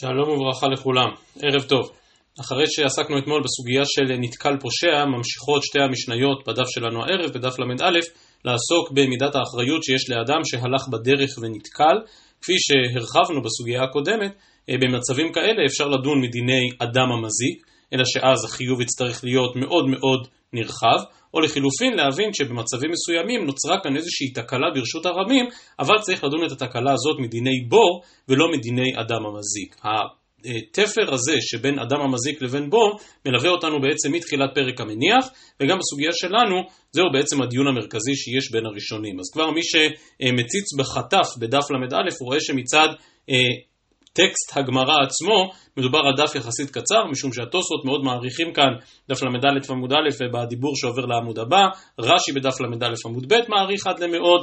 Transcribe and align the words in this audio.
שלום 0.00 0.28
וברכה 0.28 0.66
לכולם, 0.68 1.08
ערב 1.42 1.62
טוב. 1.62 1.90
אחרי 2.40 2.64
שעסקנו 2.66 3.18
אתמול 3.18 3.42
בסוגיה 3.44 3.82
של 3.84 4.16
נתקל 4.18 4.56
פושע, 4.60 5.04
ממשיכות 5.04 5.62
שתי 5.62 5.78
המשניות 5.82 6.48
בדף 6.48 6.68
שלנו 6.74 7.02
הערב, 7.02 7.30
בדף 7.34 7.58
ל"א, 7.58 7.90
לעסוק 8.44 8.90
במידת 8.90 9.34
האחריות 9.34 9.82
שיש 9.84 10.10
לאדם 10.10 10.40
שהלך 10.44 10.88
בדרך 10.92 11.30
ונתקל. 11.42 11.96
כפי 12.40 12.52
שהרחבנו 12.58 13.42
בסוגיה 13.42 13.82
הקודמת, 13.84 14.32
אה, 14.70 14.74
במצבים 14.80 15.32
כאלה 15.32 15.64
אפשר 15.66 15.88
לדון 15.88 16.20
מדיני 16.20 16.64
אדם 16.78 17.08
המזיק, 17.12 17.66
אלא 17.92 18.04
שאז 18.04 18.44
החיוב 18.44 18.80
יצטרך 18.80 19.24
להיות 19.24 19.56
מאוד 19.56 19.84
מאוד 19.88 20.28
נרחב, 20.52 20.98
או 21.34 21.40
לחילופין 21.40 21.92
להבין 21.96 22.32
שבמצבים 22.32 22.90
מסוימים 22.90 23.44
נוצרה 23.46 23.76
כאן 23.82 23.96
איזושהי 23.96 24.30
תקלה 24.30 24.70
ברשות 24.74 25.06
הרבים, 25.06 25.46
אבל 25.78 25.98
צריך 26.00 26.24
לדון 26.24 26.44
את 26.46 26.52
התקלה 26.52 26.92
הזאת 26.92 27.16
מדיני 27.18 27.60
בור 27.68 28.02
ולא 28.28 28.46
מדיני 28.52 28.90
אדם 29.00 29.26
המזיק. 29.26 29.76
התפר 30.44 31.14
הזה 31.14 31.36
שבין 31.40 31.78
אדם 31.78 32.00
המזיק 32.00 32.42
לבין 32.42 32.70
בור 32.70 32.98
מלווה 33.26 33.50
אותנו 33.50 33.80
בעצם 33.80 34.12
מתחילת 34.12 34.50
פרק 34.54 34.80
המניח 34.80 35.26
וגם 35.60 35.78
בסוגיה 35.78 36.10
שלנו 36.12 36.56
זהו 36.92 37.06
בעצם 37.12 37.42
הדיון 37.42 37.66
המרכזי 37.66 38.16
שיש 38.16 38.52
בין 38.52 38.66
הראשונים. 38.66 39.20
אז 39.20 39.30
כבר 39.32 39.50
מי 39.50 39.60
שמציץ 39.62 40.74
בחטף 40.78 41.36
בדף 41.38 41.70
ל"א 41.70 41.96
רואה 42.20 42.40
שמצד 42.40 42.88
אה, 43.30 43.36
טקסט 44.16 44.56
הגמרא 44.56 44.96
עצמו, 45.04 45.50
מדובר 45.76 45.98
על 45.98 46.14
דף 46.16 46.34
יחסית 46.34 46.70
קצר, 46.70 47.04
משום 47.10 47.32
שהתוספות 47.32 47.84
מאוד 47.84 48.00
מעריכים 48.04 48.52
כאן 48.52 48.72
דף 49.08 49.22
ל"א 49.22 49.72
עמוד 49.72 49.92
א' 49.92 50.08
ובדיבור 50.20 50.72
שעובר 50.76 51.06
לעמוד 51.06 51.38
הבא, 51.38 51.62
רש"י 51.98 52.32
בדף 52.32 52.60
ל"א 52.60 52.86
עמוד 53.06 53.32
ב' 53.32 53.40
מעריך 53.48 53.86
עד 53.86 53.98
למאוד, 53.98 54.40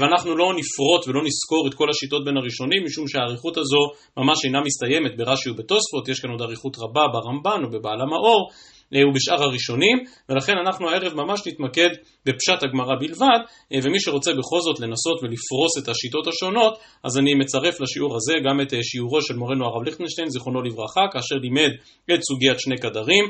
ואנחנו 0.00 0.36
לא 0.36 0.46
נפרוט 0.58 1.08
ולא 1.08 1.20
נסקור 1.24 1.68
את 1.68 1.74
כל 1.74 1.90
השיטות 1.90 2.24
בין 2.24 2.36
הראשונים, 2.36 2.84
משום 2.84 3.08
שהאריכות 3.08 3.56
הזו 3.56 3.82
ממש 4.16 4.38
אינה 4.44 4.60
מסתיימת 4.60 5.16
ברש"י 5.16 5.50
ובתוספות, 5.50 6.08
יש 6.08 6.20
כאן 6.20 6.30
עוד 6.30 6.42
אריכות 6.42 6.76
רבה 6.78 7.04
ברמב"ן 7.12 7.64
ובבעל 7.64 8.00
המאור, 8.00 8.50
אה, 8.50 8.81
ובשאר 9.08 9.42
הראשונים, 9.42 9.98
ולכן 10.28 10.52
אנחנו 10.66 10.90
הערב 10.90 11.14
ממש 11.14 11.40
נתמקד 11.46 11.88
בפשט 12.26 12.62
הגמרא 12.62 12.94
בלבד, 13.00 13.40
אה, 13.72 13.78
ומי 13.82 14.00
שרוצה 14.00 14.30
בכל 14.30 14.60
זאת 14.60 14.80
לנסות 14.80 15.18
ולפרוס 15.22 15.78
את 15.78 15.88
השיטות 15.88 16.26
השונות, 16.26 16.78
אז 17.04 17.18
אני 17.18 17.34
מצרף 17.34 17.80
לשיעור 17.80 18.16
הזה 18.16 18.34
גם 18.46 18.60
את 18.60 18.74
אה, 18.74 18.82
שיעורו 18.82 19.22
של 19.22 19.34
מורנו 19.36 19.64
הרב 19.64 19.82
ליכטנשטיין, 19.82 20.28
זיכרונו 20.28 20.62
לברכה, 20.62 21.00
כאשר 21.12 21.36
לימד 21.36 21.70
את 22.14 22.22
סוגיית 22.22 22.60
שני 22.60 22.76
קדרים, 22.76 23.24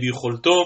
ביכולתו 0.00 0.64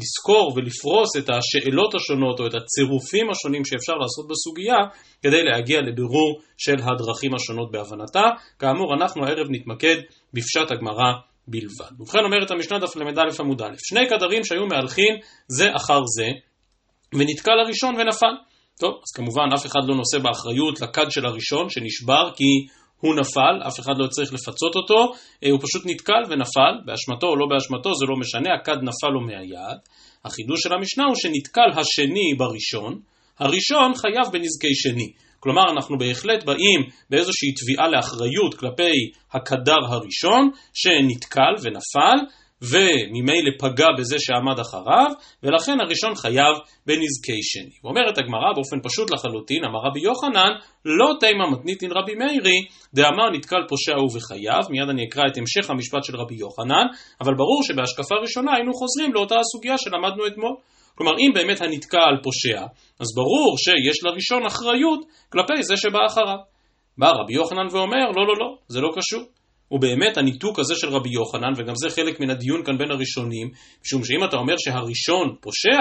לזכור 0.00 0.52
ולפרוס 0.56 1.16
את 1.18 1.30
השאלות 1.30 1.94
השונות 1.94 2.40
או 2.40 2.46
את 2.46 2.54
הצירופים 2.54 3.30
השונים 3.30 3.64
שאפשר 3.64 3.92
לעשות 3.92 4.26
בסוגיה 4.28 4.76
כדי 5.22 5.42
להגיע 5.42 5.80
לבירור 5.80 6.40
של 6.58 6.72
הדרכים 6.72 7.34
השונות 7.34 7.72
בהבנתה. 7.72 8.22
כאמור, 8.58 8.94
אנחנו 8.94 9.26
הערב 9.26 9.46
נתמקד 9.50 9.96
בפשט 10.34 10.70
הגמרא 10.70 11.12
בלבד. 11.48 12.00
ובכן 12.00 12.18
אומרת 12.24 12.50
המשנה 12.50 12.78
דף 12.78 12.96
ל"א 12.96 13.22
עמוד 13.40 13.62
א', 13.62 13.74
שני 13.78 14.06
קדרים 14.06 14.44
שהיו 14.44 14.66
מהלכים 14.66 15.14
זה 15.48 15.76
אחר 15.76 16.00
זה, 16.16 16.28
ונתקע 17.14 17.52
לראשון 17.54 17.94
ונפל. 17.94 18.34
טוב, 18.80 18.94
אז 18.94 19.16
כמובן 19.16 19.48
אף 19.54 19.66
אחד 19.66 19.80
לא 19.88 19.96
נושא 19.96 20.18
באחריות 20.18 20.80
לכד 20.80 21.10
של 21.10 21.26
הראשון 21.26 21.70
שנשבר 21.70 22.30
כי 22.36 22.66
הוא 23.00 23.14
נפל, 23.14 23.68
אף 23.68 23.80
אחד 23.80 23.92
לא 23.98 24.06
צריך 24.06 24.32
לפצות 24.32 24.76
אותו, 24.76 25.12
אה, 25.44 25.50
הוא 25.50 25.60
פשוט 25.62 25.82
נתקל 25.86 26.22
ונפל, 26.28 26.74
באשמתו 26.84 27.26
או 27.26 27.36
לא 27.36 27.46
באשמתו 27.50 27.94
זה 27.94 28.04
לא 28.08 28.16
משנה, 28.20 28.54
הכד 28.54 28.76
נפל 28.82 29.12
לו 29.14 29.20
מהיד. 29.20 29.78
החידוש 30.24 30.60
של 30.62 30.72
המשנה 30.72 31.04
הוא 31.04 31.14
שנתקל 31.14 31.70
השני 31.80 32.34
בראשון, 32.38 33.00
הראשון 33.38 33.94
חייב 33.94 34.32
בנזקי 34.32 34.74
שני. 34.74 35.12
כלומר, 35.44 35.70
אנחנו 35.76 35.98
בהחלט 35.98 36.44
באים 36.44 36.80
באיזושהי 37.10 37.48
תביעה 37.52 37.88
לאחריות 37.88 38.54
כלפי 38.54 38.96
הקדר 39.32 39.80
הראשון, 39.90 40.50
שנתקל 40.74 41.54
ונפל, 41.62 42.18
וממילא 42.70 43.50
פגע 43.58 43.86
בזה 43.98 44.16
שעמד 44.18 44.58
אחריו, 44.60 45.10
ולכן 45.42 45.80
הראשון 45.80 46.14
חייב 46.14 46.54
בנזקי 46.86 47.42
שני. 47.42 47.76
אומרת 47.84 48.18
הגמרא 48.18 48.52
באופן 48.54 48.88
פשוט 48.88 49.10
לחלוטין, 49.10 49.64
אמר 49.64 49.78
רבי 49.88 50.00
יוחנן, 50.00 50.52
לא 50.84 51.08
תימא 51.20 51.44
מתניתין 51.52 51.90
רבי 51.92 52.14
מאירי, 52.14 52.58
דאמר 52.94 53.30
נתקל 53.32 53.62
פושע 53.68 53.98
ובחייו, 54.04 54.62
מיד 54.70 54.88
אני 54.88 55.02
אקרא 55.08 55.22
את 55.32 55.36
המשך 55.38 55.70
המשפט 55.70 56.04
של 56.04 56.16
רבי 56.16 56.34
יוחנן, 56.34 56.86
אבל 57.20 57.34
ברור 57.34 57.62
שבהשקפה 57.62 58.14
ראשונה 58.22 58.50
היינו 58.54 58.72
חוזרים 58.72 59.14
לאותה 59.14 59.34
הסוגיה 59.38 59.78
שלמדנו 59.78 60.26
אתמול. 60.26 60.54
כלומר, 60.94 61.12
אם 61.18 61.30
באמת 61.34 61.60
הנתקע 61.60 61.98
על 61.98 62.22
פושע, 62.22 62.60
אז 63.00 63.06
ברור 63.16 63.58
שיש 63.58 64.04
לראשון 64.04 64.46
אחריות 64.46 65.00
כלפי 65.28 65.62
זה 65.62 65.76
שבא 65.76 66.06
אחריו. 66.06 66.38
בא 66.98 67.10
רבי 67.10 67.34
יוחנן 67.34 67.66
ואומר, 67.70 68.10
לא, 68.16 68.26
לא, 68.26 68.34
לא, 68.40 68.56
זה 68.68 68.80
לא 68.80 68.88
קשור. 68.96 69.22
ובאמת 69.70 70.16
הניתוק 70.16 70.58
הזה 70.58 70.74
של 70.76 70.88
רבי 70.88 71.08
יוחנן, 71.10 71.52
וגם 71.56 71.74
זה 71.74 71.90
חלק 71.90 72.20
מן 72.20 72.30
הדיון 72.30 72.64
כאן 72.64 72.78
בין 72.78 72.90
הראשונים, 72.90 73.50
משום 73.84 74.04
שאם 74.04 74.24
אתה 74.24 74.36
אומר 74.36 74.54
שהראשון 74.58 75.36
פושע, 75.40 75.80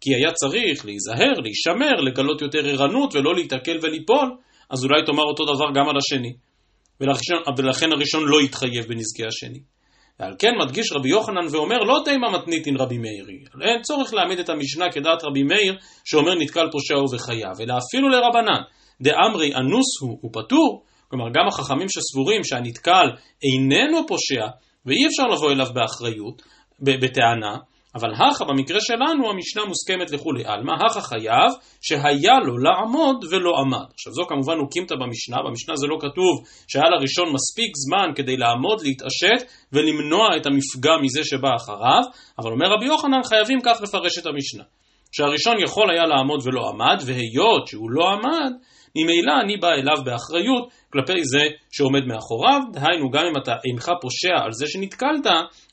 כי 0.00 0.14
היה 0.14 0.32
צריך 0.32 0.84
להיזהר, 0.84 1.32
להישמר, 1.42 2.00
לגלות 2.00 2.42
יותר 2.42 2.68
ערנות 2.68 3.14
ולא 3.14 3.34
להיתקל 3.34 3.78
וליפול, 3.82 4.36
אז 4.70 4.84
אולי 4.84 5.02
תאמר 5.06 5.22
אותו 5.22 5.44
דבר 5.44 5.66
גם 5.74 5.88
על 5.88 5.96
השני. 5.96 6.32
ולכן, 7.00 7.34
ולכן 7.58 7.92
הראשון 7.92 8.22
לא 8.26 8.42
יתחייב 8.42 8.84
בנזקי 8.88 9.26
השני. 9.26 9.60
ועל 10.20 10.34
כן 10.38 10.52
מדגיש 10.60 10.92
רבי 10.92 11.08
יוחנן 11.08 11.46
ואומר 11.50 11.78
לא 11.78 12.00
תימא 12.04 12.28
מתניתין 12.30 12.76
רבי 12.76 12.98
מאירי. 12.98 13.38
אין 13.62 13.82
צורך 13.82 14.14
להעמיד 14.14 14.38
את 14.38 14.48
המשנה 14.48 14.92
כדעת 14.92 15.24
רבי 15.24 15.42
מאיר 15.42 15.78
שאומר 16.04 16.34
נתקל 16.34 16.70
פושע 16.72 16.98
ובחייו, 16.98 17.54
אלא 17.60 17.74
אפילו 17.78 18.08
לרבנן, 18.08 18.62
דאמרי 19.00 19.54
אנוס 19.54 20.00
הוא, 20.00 20.18
הוא 20.20 20.30
פטור. 20.32 20.84
כלומר 21.08 21.30
גם 21.34 21.48
החכמים 21.48 21.86
שסבורים 21.88 22.44
שהנתקל 22.44 23.06
איננו 23.42 24.06
פושע 24.06 24.46
ואי 24.86 25.06
אפשר 25.06 25.22
לבוא 25.22 25.52
אליו 25.52 25.66
באחריות, 25.74 26.42
בטענה, 26.80 27.56
אבל 27.94 28.14
הכה 28.14 28.44
במקרה 28.44 28.80
שלנו 28.80 29.30
המשנה 29.30 29.64
מוסכמת 29.64 30.10
לכולי 30.10 30.44
עלמא, 30.44 30.72
הכה 30.86 31.00
חייב 31.00 31.50
שהיה 31.82 32.38
לו 32.46 32.58
לעמוד 32.58 33.24
ולא 33.30 33.50
עמד. 33.60 33.86
עכשיו 33.94 34.12
זו 34.12 34.22
כמובן 34.28 34.58
הוקימתא 34.58 34.94
במשנה, 34.94 35.36
במשנה 35.46 35.76
זה 35.76 35.86
לא 35.86 35.96
כתוב 36.00 36.34
שהיה 36.68 36.90
לראשון 36.90 37.28
מספיק 37.32 37.72
זמן 37.76 38.08
כדי 38.14 38.36
לעמוד, 38.36 38.78
להתעשת 38.82 39.40
ולמנוע 39.72 40.26
את 40.36 40.46
המפגע 40.46 40.92
מזה 41.02 41.24
שבא 41.24 41.50
אחריו, 41.56 42.02
אבל 42.38 42.50
אומר 42.52 42.66
רבי 42.74 42.86
יוחנן 42.86 43.22
חייבים 43.22 43.58
כך 43.64 43.80
לפרש 43.82 44.18
את 44.18 44.26
המשנה. 44.26 44.64
שהראשון 45.12 45.56
יכול 45.62 45.90
היה 45.90 46.02
לעמוד 46.06 46.40
ולא 46.44 46.68
עמד, 46.68 47.02
והיות 47.06 47.66
שהוא 47.66 47.90
לא 47.90 48.04
עמד, 48.12 48.52
ממילא 48.96 49.32
אני 49.44 49.56
בא 49.56 49.68
אליו 49.68 50.04
באחריות 50.04 50.68
כלפי 50.92 51.24
זה 51.24 51.44
שעומד 51.72 52.04
מאחוריו, 52.06 52.60
דהיינו 52.72 53.10
גם 53.10 53.24
אם 53.26 53.42
אתה 53.42 53.52
אינך 53.64 53.90
פושע 54.00 54.44
על 54.44 54.52
זה 54.52 54.66
שנתקלת, 54.66 55.26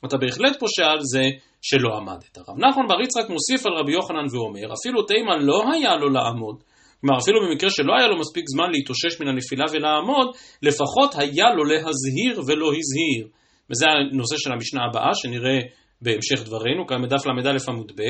אתה 0.04 0.16
בהחלט 0.16 0.58
פושע 0.60 0.86
על 0.86 0.98
זה 1.00 1.22
שלא 1.62 1.96
עמדת. 1.96 2.38
רב 2.38 2.58
נחמן 2.58 2.86
בר 2.88 3.00
יצחק 3.00 3.28
מוסיף 3.30 3.66
על 3.66 3.72
רבי 3.72 3.92
יוחנן 3.92 4.26
ואומר, 4.32 4.74
אפילו 4.74 5.02
תימן 5.02 5.40
לא 5.40 5.62
היה 5.72 5.96
לו 5.96 6.08
לעמוד, 6.08 6.56
כלומר 7.00 7.18
אפילו 7.22 7.38
במקרה 7.46 7.70
שלא 7.70 7.92
היה 7.98 8.08
לו 8.08 8.18
מספיק 8.18 8.44
זמן 8.54 8.70
להתאושש 8.70 9.20
מן 9.20 9.28
הנפילה 9.28 9.64
ולעמוד, 9.72 10.28
לפחות 10.62 11.14
היה 11.14 11.46
לו 11.56 11.64
להזהיר 11.64 12.40
ולא 12.46 12.66
הזהיר. 12.78 13.28
וזה 13.70 13.86
הנושא 13.90 14.36
של 14.38 14.52
המשנה 14.52 14.80
הבאה 14.84 15.14
שנראה 15.14 15.58
בהמשך 16.02 16.42
דברינו, 16.44 16.86
כאן 16.86 17.02
בדף 17.02 17.26
ל"א 17.26 17.70
עמוד 17.72 17.92
ב', 17.96 18.02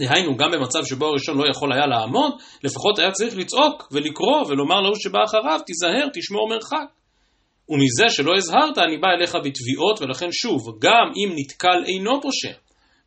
דהיינו, 0.00 0.36
גם 0.36 0.50
במצב 0.50 0.84
שבו 0.84 1.06
הראשון 1.06 1.38
לא 1.38 1.44
יכול 1.50 1.72
היה 1.72 1.86
לעמוד, 1.86 2.32
לפחות 2.64 2.98
היה 2.98 3.10
צריך 3.10 3.36
לצעוק 3.36 3.88
ולקרוא 3.92 4.46
ולומר 4.48 4.80
להוא 4.80 4.94
שבא 4.94 5.18
אחריו, 5.24 5.60
תיזהר, 5.66 6.08
תשמור 6.14 6.48
מרחק. 6.48 6.97
ומזה 7.68 8.08
שלא 8.08 8.32
הזהרת, 8.36 8.78
אני 8.78 8.98
בא 8.98 9.08
אליך 9.08 9.34
בתביעות, 9.34 10.02
ולכן 10.02 10.28
שוב, 10.32 10.78
גם 10.78 11.06
אם 11.16 11.32
נתקל 11.36 11.84
אינו 11.86 12.20
פושע, 12.22 12.52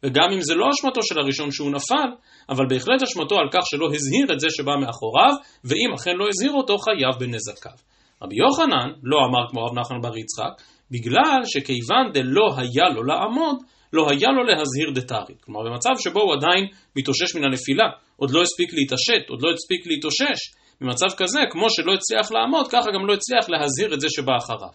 וגם 0.04 0.30
אם 0.34 0.42
זה 0.42 0.56
לא 0.56 0.66
אשמתו 0.74 1.04
של 1.04 1.20
הראשון 1.20 1.52
שהוא 1.52 1.72
נפל, 1.72 2.10
אבל 2.50 2.66
בהחלט 2.70 3.02
אשמתו 3.04 3.36
על 3.36 3.50
כך 3.52 3.62
שלא 3.66 3.88
הזהיר 3.94 4.34
את 4.34 4.40
זה 4.40 4.48
שבא 4.50 4.72
מאחוריו, 4.82 5.34
ואם 5.64 5.94
אכן 5.96 6.16
לא 6.16 6.26
הזהיר 6.30 6.52
אותו, 6.52 6.78
חייב 6.78 7.20
בנזקיו. 7.20 7.78
רבי 8.24 8.36
יוחנן 8.36 8.90
לא 9.04 9.18
אמר 9.18 9.50
כמו 9.50 9.66
רב 9.66 9.80
נחמן 9.80 10.02
בר 10.02 10.18
יצחק, 10.18 10.54
בגלל 10.92 11.42
שכיוון 11.46 12.12
דלא 12.14 12.48
היה 12.58 12.90
לו 12.96 13.04
לעמוד, 13.04 13.58
לא 13.94 14.08
היה 14.10 14.30
לו 14.30 14.44
להזהיר 14.44 14.90
דתרי. 14.96 15.36
כלומר, 15.42 15.62
במצב 15.66 15.90
שבו 16.00 16.22
הוא 16.22 16.34
עדיין 16.34 16.68
מתאושש 16.96 17.36
מן 17.36 17.44
הנפילה, 17.44 17.86
עוד 18.16 18.32
לא 18.32 18.42
הספיק 18.42 18.74
להתעשת, 18.74 19.30
עוד 19.30 19.42
לא 19.42 19.50
הספיק 19.54 19.88
להתאושש, 19.88 20.40
במצב 20.82 21.10
כזה, 21.18 21.40
כמו 21.52 21.70
שלא 21.70 21.94
הצליח 21.94 22.32
לעמוד, 22.32 22.68
ככה 22.68 22.92
גם 22.96 23.08
לא 23.08 23.14
הצליח 23.14 23.50
להזהיר 23.50 23.94
את 23.94 24.02
זה 24.02 24.08
שבא 24.10 24.38
אחריו. 24.38 24.74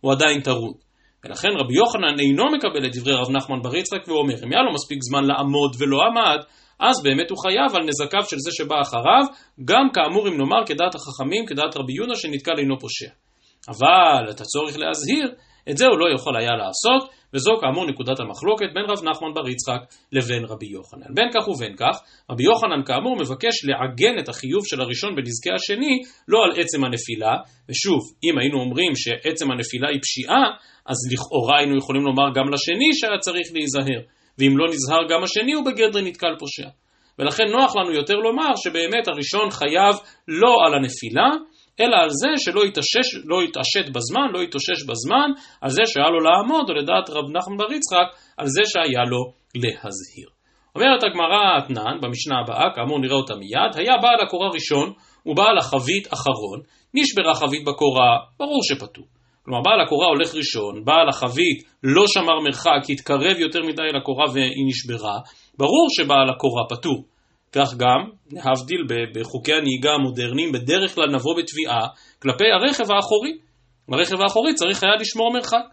הוא 0.00 0.12
עדיין 0.12 0.40
טרוד. 0.40 0.76
ולכן 1.24 1.48
רבי 1.60 1.74
יוחנן 1.74 2.18
אינו 2.18 2.44
מקבל 2.56 2.86
את 2.86 2.96
דברי 2.96 3.14
רב 3.14 3.30
נחמן 3.30 3.62
בר 3.62 3.76
יצחק 3.76 4.08
ואומר, 4.08 4.34
אם 4.44 4.52
היה 4.52 4.62
לו 4.62 4.72
מספיק 4.74 4.98
זמן 5.02 5.24
לעמוד 5.24 5.76
ולא 5.78 5.98
עמד, 6.06 6.40
אז 6.80 7.02
באמת 7.02 7.30
הוא 7.30 7.38
חייב 7.38 7.76
על 7.76 7.82
נזקיו 7.88 8.24
של 8.30 8.36
זה 8.38 8.50
שבא 8.52 8.80
אחריו, 8.80 9.24
גם 9.64 9.88
כאמור 9.94 10.28
אם 10.28 10.36
נאמר 10.38 10.66
כדעת 10.66 10.94
החכמים, 10.94 11.46
כדעת 11.46 11.76
רבי 11.76 11.92
יהודה 11.92 12.14
שנתקל 12.14 12.58
אינו 12.58 12.78
פושע. 12.80 13.10
אבל 13.68 14.30
את 14.30 14.40
הצורך 14.40 14.78
להזהיר, 14.78 15.28
את 15.70 15.76
זה 15.76 15.86
הוא 15.86 15.98
לא 15.98 16.14
יכול 16.14 16.36
היה 16.36 16.56
לעשות, 16.56 17.18
וזו 17.34 17.50
כאמור 17.60 17.86
נקודת 17.86 18.20
המחלוקת 18.20 18.66
בין 18.74 18.84
רב 18.90 19.04
נחמן 19.08 19.34
בר 19.34 19.48
יצחק 19.48 19.80
לבין 20.12 20.44
רבי 20.44 20.66
יוחנן. 20.66 21.14
בין 21.14 21.28
כך 21.34 21.48
ובין 21.48 21.76
כך, 21.76 21.96
רבי 22.30 22.44
יוחנן 22.44 22.82
כאמור 22.86 23.16
מבקש 23.16 23.54
לעגן 23.64 24.18
את 24.18 24.28
החיוב 24.28 24.62
של 24.66 24.80
הראשון 24.80 25.16
בנזקי 25.16 25.50
השני, 25.56 26.02
לא 26.28 26.44
על 26.44 26.50
עצם 26.60 26.84
הנפילה, 26.84 27.34
ושוב, 27.68 28.00
אם 28.24 28.38
היינו 28.38 28.60
אומרים 28.60 28.92
שעצם 28.96 29.50
הנפילה 29.50 29.88
היא 29.88 30.00
פשיעה, 30.02 30.44
אז 30.86 30.96
לכאורה 31.12 31.58
היינו 31.58 31.78
יכולים 31.78 32.02
לומר 32.02 32.28
גם 32.34 32.52
לשני 32.52 32.90
שהיה 32.94 33.18
צריך 33.18 33.48
להיזהר, 33.54 34.00
ואם 34.38 34.58
לא 34.58 34.66
נזהר 34.72 35.02
גם 35.10 35.22
השני 35.22 35.52
הוא 35.52 35.64
בגדר 35.66 36.00
נתקל 36.00 36.34
פושע. 36.38 36.68
ולכן 37.18 37.44
נוח 37.48 37.76
לנו 37.76 37.92
יותר 37.92 38.14
לומר 38.14 38.56
שבאמת 38.56 39.08
הראשון 39.08 39.50
חייב 39.50 39.94
לא 40.28 40.54
על 40.66 40.74
הנפילה, 40.74 41.28
אלא 41.80 41.96
על 41.96 42.10
זה 42.10 42.28
שלא 42.36 42.64
יתעשש, 42.66 43.08
לא 43.24 43.42
יתעשת 43.42 43.86
בזמן, 43.94 44.28
לא 44.34 44.38
יתאושש 44.42 44.80
בזמן, 44.88 45.28
על 45.60 45.70
זה 45.70 45.82
שהיה 45.86 46.10
לו 46.10 46.20
לעמוד, 46.20 46.70
או 46.70 46.74
לדעת 46.74 47.10
רב 47.10 47.24
נחמן 47.36 47.56
בר 47.56 47.72
יצחק, 47.72 48.08
על 48.38 48.46
זה 48.46 48.62
שהיה 48.64 49.04
לו 49.10 49.22
להזהיר. 49.54 50.28
אומרת 50.74 51.02
הגמרא 51.04 51.58
אתנן, 51.58 51.96
במשנה 52.02 52.36
הבאה, 52.40 52.74
כאמור 52.74 52.98
נראה 53.00 53.16
אותה 53.16 53.34
מיד, 53.34 53.72
היה 53.74 53.96
בעל 54.02 54.20
הקורה 54.26 54.48
ראשון 54.48 54.92
ובעל 55.26 55.58
החבית 55.58 56.06
אחרון, 56.14 56.60
נשברה 56.94 57.34
חבית 57.34 57.64
בקורה, 57.64 58.10
ברור 58.38 58.60
שפטור. 58.62 59.04
כלומר, 59.44 59.62
בעל 59.62 59.80
הקורה 59.80 60.06
הולך 60.06 60.34
ראשון, 60.34 60.84
בעל 60.84 61.08
החבית 61.08 61.58
לא 61.82 62.04
שמר 62.06 62.40
מרחק, 62.44 62.90
התקרב 62.90 63.38
יותר 63.38 63.62
מדי 63.62 63.88
לקורה 63.98 64.24
והיא 64.34 64.66
נשברה, 64.66 65.18
ברור 65.58 65.86
שבעל 65.96 66.30
הקורה 66.30 66.62
פטור. 66.68 67.04
כך 67.52 67.74
גם, 67.74 68.10
להבדיל 68.30 68.86
בחוקי 69.14 69.52
הנהיגה 69.54 69.92
המודרניים, 69.92 70.52
בדרך 70.52 70.94
כלל 70.94 71.06
נבוא 71.06 71.36
בתביעה 71.38 71.86
כלפי 72.22 72.44
הרכב 72.44 72.92
האחורי. 72.92 73.32
הרכב 73.92 74.20
האחורי 74.20 74.54
צריך 74.54 74.82
היה 74.82 74.92
לשמור 75.00 75.32
מרחק. 75.32 75.64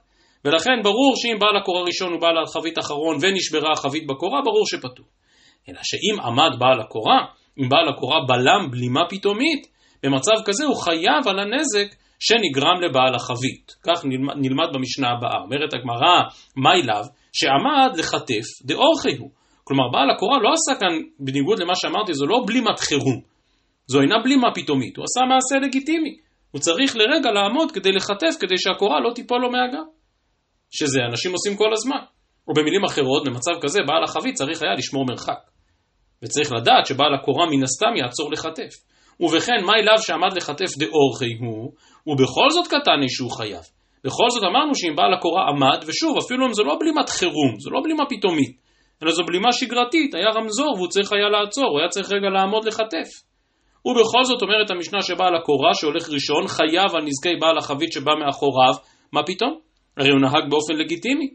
ולכן 0.46 0.82
ברור 0.84 1.14
שאם 1.16 1.40
בעל 1.40 1.58
הקורה 1.58 1.82
ראשון 1.82 2.14
הוא 2.14 2.22
בעל 2.22 2.38
החבית 2.44 2.80
אחרון 2.80 3.18
ונשברה 3.22 3.72
החבית 3.74 4.08
בקורה, 4.08 4.42
ברור 4.42 4.68
שפטור. 4.68 5.06
אלא 5.70 5.80
שאם 5.84 6.22
עמד 6.22 6.60
בעל 6.60 6.80
הקורה, 6.82 7.20
אם 7.60 7.70
בעל 7.70 7.90
הקורה 7.90 8.18
בלם 8.28 8.72
בלימה 8.72 9.02
פתאומית, 9.10 9.68
במצב 10.04 10.36
כזה 10.46 10.66
הוא 10.66 10.76
חייב 10.76 11.28
על 11.28 11.40
הנזק 11.40 11.96
שנגרם 12.20 12.82
לבעל 12.82 13.16
החבית. 13.16 13.76
כך 13.84 14.06
נלמד, 14.36 14.68
במשנה 14.74 15.08
הבאה. 15.10 15.42
אומרת 15.44 15.74
הגמרא, 15.74 16.16
מי 16.58 16.88
לאו, 16.88 17.04
שעמד 17.34 17.98
לחטף 17.98 18.46
דאורכי 18.66 19.18
הוא. 19.18 19.30
כלומר, 19.68 19.88
בעל 19.94 20.10
הקורה 20.10 20.38
לא 20.40 20.50
עשה 20.54 20.80
כאן, 20.80 20.94
בניגוד 21.20 21.60
למה 21.60 21.76
שאמרתי, 21.76 22.14
זו 22.14 22.26
לא 22.26 22.38
בלימת 22.48 22.80
חירום. 22.80 23.22
זו 23.88 24.02
אינה 24.02 24.16
בלימה 24.24 24.48
פתאומית, 24.56 24.98
הוא 24.98 25.06
עשה 25.10 25.22
מעשה 25.32 25.66
לגיטימי. 25.66 26.18
הוא 26.52 26.62
צריך 26.62 26.96
לרגע 26.96 27.32
לעמוד 27.32 27.72
כדי 27.72 27.92
לחטף, 27.92 28.34
כדי 28.40 28.58
שהקורה 28.58 29.00
לא 29.00 29.12
תיפול 29.16 29.42
לו 29.42 29.52
מהגב. 29.52 29.86
שזה 30.72 31.00
אנשים 31.10 31.32
עושים 31.32 31.56
כל 31.56 31.74
הזמן. 31.74 32.04
או 32.48 32.54
במילים 32.54 32.84
אחרות, 32.84 33.24
במצב 33.28 33.52
כזה, 33.62 33.80
בעל 33.88 34.04
החבית 34.04 34.36
צריך 34.36 34.62
היה 34.64 34.74
לשמור 34.78 35.06
מרחק. 35.06 35.40
וצריך 36.24 36.52
לדעת 36.54 36.86
שבעל 36.86 37.14
הקורה 37.14 37.46
מן 37.46 37.64
הסתם 37.64 37.94
יעצור 37.96 38.32
לחטף. 38.32 38.74
ובכן, 39.20 39.60
מה 39.66 39.74
אליו 39.74 39.98
שעמד 40.02 40.38
לחטף 40.38 40.78
דאורכי 40.78 41.34
הוא, 41.40 41.72
ובכל 42.08 42.50
זאת 42.50 42.68
קטני 42.68 43.10
שהוא 43.10 43.32
חייב. 43.32 43.64
בכל 44.04 44.30
זאת 44.30 44.44
אמרנו 44.44 44.76
שאם 44.76 44.96
בעל 44.96 45.14
הקורה 45.14 45.50
עמד, 45.50 45.84
ושוב, 45.88 46.18
אפילו 46.18 46.48
אם 46.48 46.54
זו 46.54 46.64
לא 46.64 46.78
בלימת 46.80 47.10
חירום, 47.10 47.60
זו 47.60 47.70
לא 47.72 47.80
בלימה 47.84 48.04
פתאומית, 48.10 48.65
אלא 49.04 49.12
זו 49.12 49.24
בלימה 49.28 49.52
שגרתית, 49.52 50.16
היה 50.16 50.30
רמזור 50.36 50.74
והוא 50.76 50.88
צריך 50.88 51.12
היה 51.12 51.30
לעצור, 51.30 51.70
הוא 51.70 51.80
היה 51.80 51.90
צריך 51.90 52.12
רגע 52.12 52.30
לעמוד 52.30 52.66
לחטף. 52.66 53.10
ובכל 53.86 54.24
זאת 54.24 54.42
אומרת 54.42 54.72
המשנה 54.72 55.02
שבעל 55.02 55.36
הקורה 55.36 55.74
שהולך 55.74 56.10
ראשון 56.10 56.48
חייב 56.48 56.90
על 56.96 57.04
נזקי 57.04 57.36
בעל 57.42 57.58
החבית 57.58 57.92
שבא 57.92 58.12
מאחוריו, 58.26 58.74
מה 59.14 59.22
פתאום? 59.26 59.60
הרי 59.98 60.10
הוא 60.10 60.22
נהג 60.22 60.50
באופן 60.50 60.74
לגיטימי. 60.74 61.30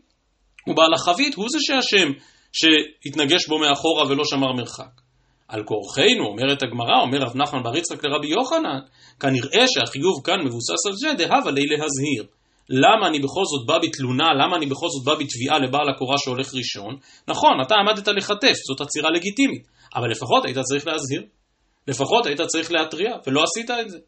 ובעל 0.69 0.95
החבית 0.95 1.35
הוא 1.35 1.47
זה 1.51 1.59
שאשם 1.61 2.09
שהתנגש 2.53 3.49
בו 3.49 3.59
מאחורה 3.59 4.05
ולא 4.09 4.25
שמר 4.25 4.53
מרחק. 4.53 5.01
על 5.49 5.65
כורחנו, 5.65 6.27
אומרת 6.27 6.63
הגמרא, 6.63 7.01
אומר 7.03 7.19
רב 7.19 7.37
נחמן 7.37 7.63
בר 7.63 7.77
יצחק 7.77 8.05
לרבי 8.05 8.29
יוחנן, 8.29 8.81
כנראה 9.21 9.67
שהחיוב 9.69 10.21
כאן 10.25 10.41
מבוסס 10.45 10.87
על 10.87 10.93
זה 10.93 11.13
דהבה 11.19 11.51
לי 11.51 11.67
להזהיר. 11.67 12.40
למה 12.71 13.09
אני 13.09 13.19
בכל 13.19 13.45
זאת 13.45 13.67
בא 13.67 13.79
בתלונה, 13.79 14.29
למה 14.35 14.57
אני 14.57 14.67
בכל 14.67 14.87
זאת 14.89 15.05
בא 15.05 15.15
בתביעה 15.15 15.59
לבעל 15.59 15.89
הקורה 15.89 16.19
שהולך 16.19 16.55
ראשון? 16.55 16.97
נכון, 17.29 17.53
אתה 17.67 17.75
עמדת 17.75 18.09
לחטף, 18.09 18.57
זאת 18.69 18.81
עצירה 18.81 19.11
לגיטימית, 19.11 19.67
אבל 19.97 20.11
לפחות 20.11 20.45
היית 20.45 20.59
צריך 20.59 20.87
להזהיר. 20.87 21.23
לפחות 21.89 22.27
היית 22.27 22.41
צריך 22.41 22.73
להתריע, 22.73 23.11
ולא 23.27 23.43
עשית 23.43 23.71
את 23.71 23.91
זה. 23.91 23.99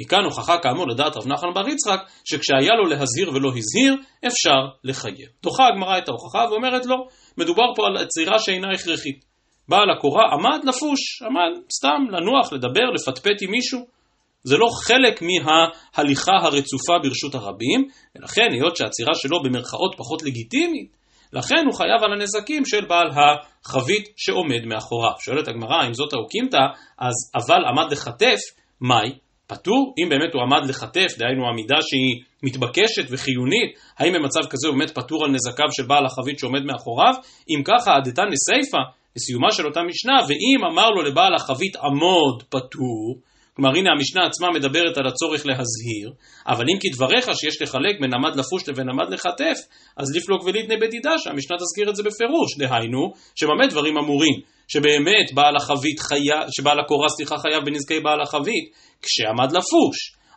מכאן 0.00 0.24
הוכחה 0.24 0.58
כאמור 0.58 0.88
לדעת 0.88 1.16
רב 1.16 1.26
נחמן 1.26 1.54
בר 1.54 1.68
יצחק, 1.68 2.00
שכשהיה 2.24 2.74
לו 2.78 2.86
להזהיר 2.86 3.30
ולא 3.34 3.48
הזהיר, 3.48 3.96
אפשר 4.26 4.60
לחייב. 4.84 5.28
דוחה 5.42 5.68
הגמרא 5.68 5.98
את 5.98 6.08
ההוכחה 6.08 6.44
ואומרת 6.50 6.86
לו, 6.86 6.96
מדובר 7.38 7.74
פה 7.76 7.86
על 7.86 7.96
עצירה 7.96 8.38
שאינה 8.38 8.68
הכרחית. 8.74 9.24
בעל 9.68 9.90
הקורה 9.90 10.22
עמד 10.32 10.64
לפוש, 10.64 11.22
עמד 11.22 11.60
סתם 11.76 12.02
לנוח, 12.10 12.52
לדבר, 12.52 12.90
לפטפט 12.94 13.42
עם 13.42 13.50
מישהו. 13.50 13.99
זה 14.44 14.56
לא 14.56 14.66
חלק 14.86 15.22
מההליכה 15.22 16.32
הרצופה 16.42 16.92
ברשות 17.02 17.34
הרבים, 17.34 17.88
ולכן 18.16 18.48
היות 18.52 18.76
שהעצירה 18.76 19.14
שלו 19.14 19.42
במרכאות 19.42 19.94
פחות 19.96 20.22
לגיטימית, 20.22 21.00
לכן 21.32 21.64
הוא 21.66 21.74
חייב 21.74 22.02
על 22.04 22.12
הנזקים 22.12 22.64
של 22.64 22.84
בעל 22.84 23.08
החבית 23.10 24.08
שעומד 24.16 24.64
מאחוריו. 24.66 25.12
שואלת 25.20 25.48
הגמרא, 25.48 25.86
אם 25.86 25.94
זאת 25.94 26.12
האוקימתא, 26.12 26.58
אז 26.98 27.14
אבל 27.36 27.64
עמד 27.68 27.92
לחטף, 27.92 28.38
מהי? 28.80 29.12
פטור? 29.46 29.94
אם 29.98 30.08
באמת 30.08 30.34
הוא 30.34 30.42
עמד 30.42 30.68
לחטף, 30.68 31.18
דהיינו 31.18 31.48
עמידה 31.48 31.76
שהיא 31.82 32.22
מתבקשת 32.42 33.06
וחיונית, 33.10 33.70
האם 33.98 34.12
במצב 34.12 34.40
כזה 34.50 34.68
הוא 34.68 34.76
באמת 34.76 34.90
פטור 34.90 35.24
על 35.24 35.30
נזקיו 35.30 35.66
של 35.72 35.86
בעל 35.86 36.06
החבית 36.06 36.38
שעומד 36.38 36.62
מאחוריו? 36.64 37.14
אם 37.50 37.62
ככה, 37.64 37.96
עדתן 37.96 38.26
לסיפא, 38.32 38.78
לסיומה 39.16 39.50
של 39.50 39.66
אותה 39.66 39.80
משנה, 39.82 40.18
ואם 40.28 40.72
אמר 40.72 40.90
לו 40.90 41.02
לבעל 41.02 41.34
החבית 41.34 41.76
עמוד 41.76 42.42
פטור, 42.48 43.16
כלומר 43.56 43.70
הנה 43.76 43.90
המשנה 43.90 44.26
עצמה 44.26 44.48
מדברת 44.50 44.96
על 44.98 45.06
הצורך 45.06 45.46
להזהיר, 45.46 46.12
אבל 46.46 46.64
אם 46.72 46.78
כדבריך 46.80 47.26
שיש 47.34 47.62
לחלק 47.62 48.00
בין 48.00 48.14
עמד 48.14 48.36
לפוש 48.36 48.68
לבין 48.68 48.88
עמד 48.88 49.12
לחטף, 49.12 49.58
אז 49.96 50.16
לפלוג 50.16 50.42
וליתנה 50.44 50.74
בדידה 50.80 51.18
שהמשנה 51.18 51.56
תזכיר 51.56 51.90
את 51.90 51.96
זה 51.96 52.02
בפירוש, 52.02 52.58
דהיינו, 52.58 53.12
שבמה 53.34 53.66
דברים 53.66 53.96
אמורים, 53.98 54.40
שבאמת 54.68 55.32
בעל 55.34 55.56
החבית 55.56 56.00
חייב, 56.00 56.46
שבעל 56.56 56.80
הקורה 56.80 57.08
סליחה 57.08 57.38
חייב 57.38 57.64
בנזקי 57.64 58.00
בעל 58.00 58.20
החבית, 58.22 58.64
כשעמד 59.02 59.52
לפוש, 59.52 59.96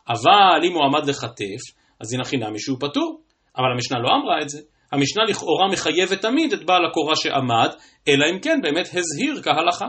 אבל 0.09 0.67
אם 0.67 0.73
הוא 0.73 0.83
עמד 0.85 1.09
לחטף, 1.09 1.61
אז 2.01 2.13
הנה 2.13 2.23
חינמי 2.23 2.59
שהוא 2.59 2.77
פטור, 2.79 3.19
אבל 3.57 3.67
המשנה 3.75 3.99
לא 3.99 4.09
אמרה 4.09 4.41
את 4.41 4.49
זה. 4.49 4.59
המשנה 4.91 5.23
לכאורה 5.23 5.67
מחייבת 5.71 6.21
תמיד 6.21 6.53
את 6.53 6.65
בעל 6.65 6.85
הקורה 6.85 7.15
שעמד, 7.15 7.69
אלא 8.07 8.25
אם 8.31 8.39
כן 8.39 8.59
באמת 8.63 8.87
הזהיר 8.87 9.41
כהלכה. 9.43 9.87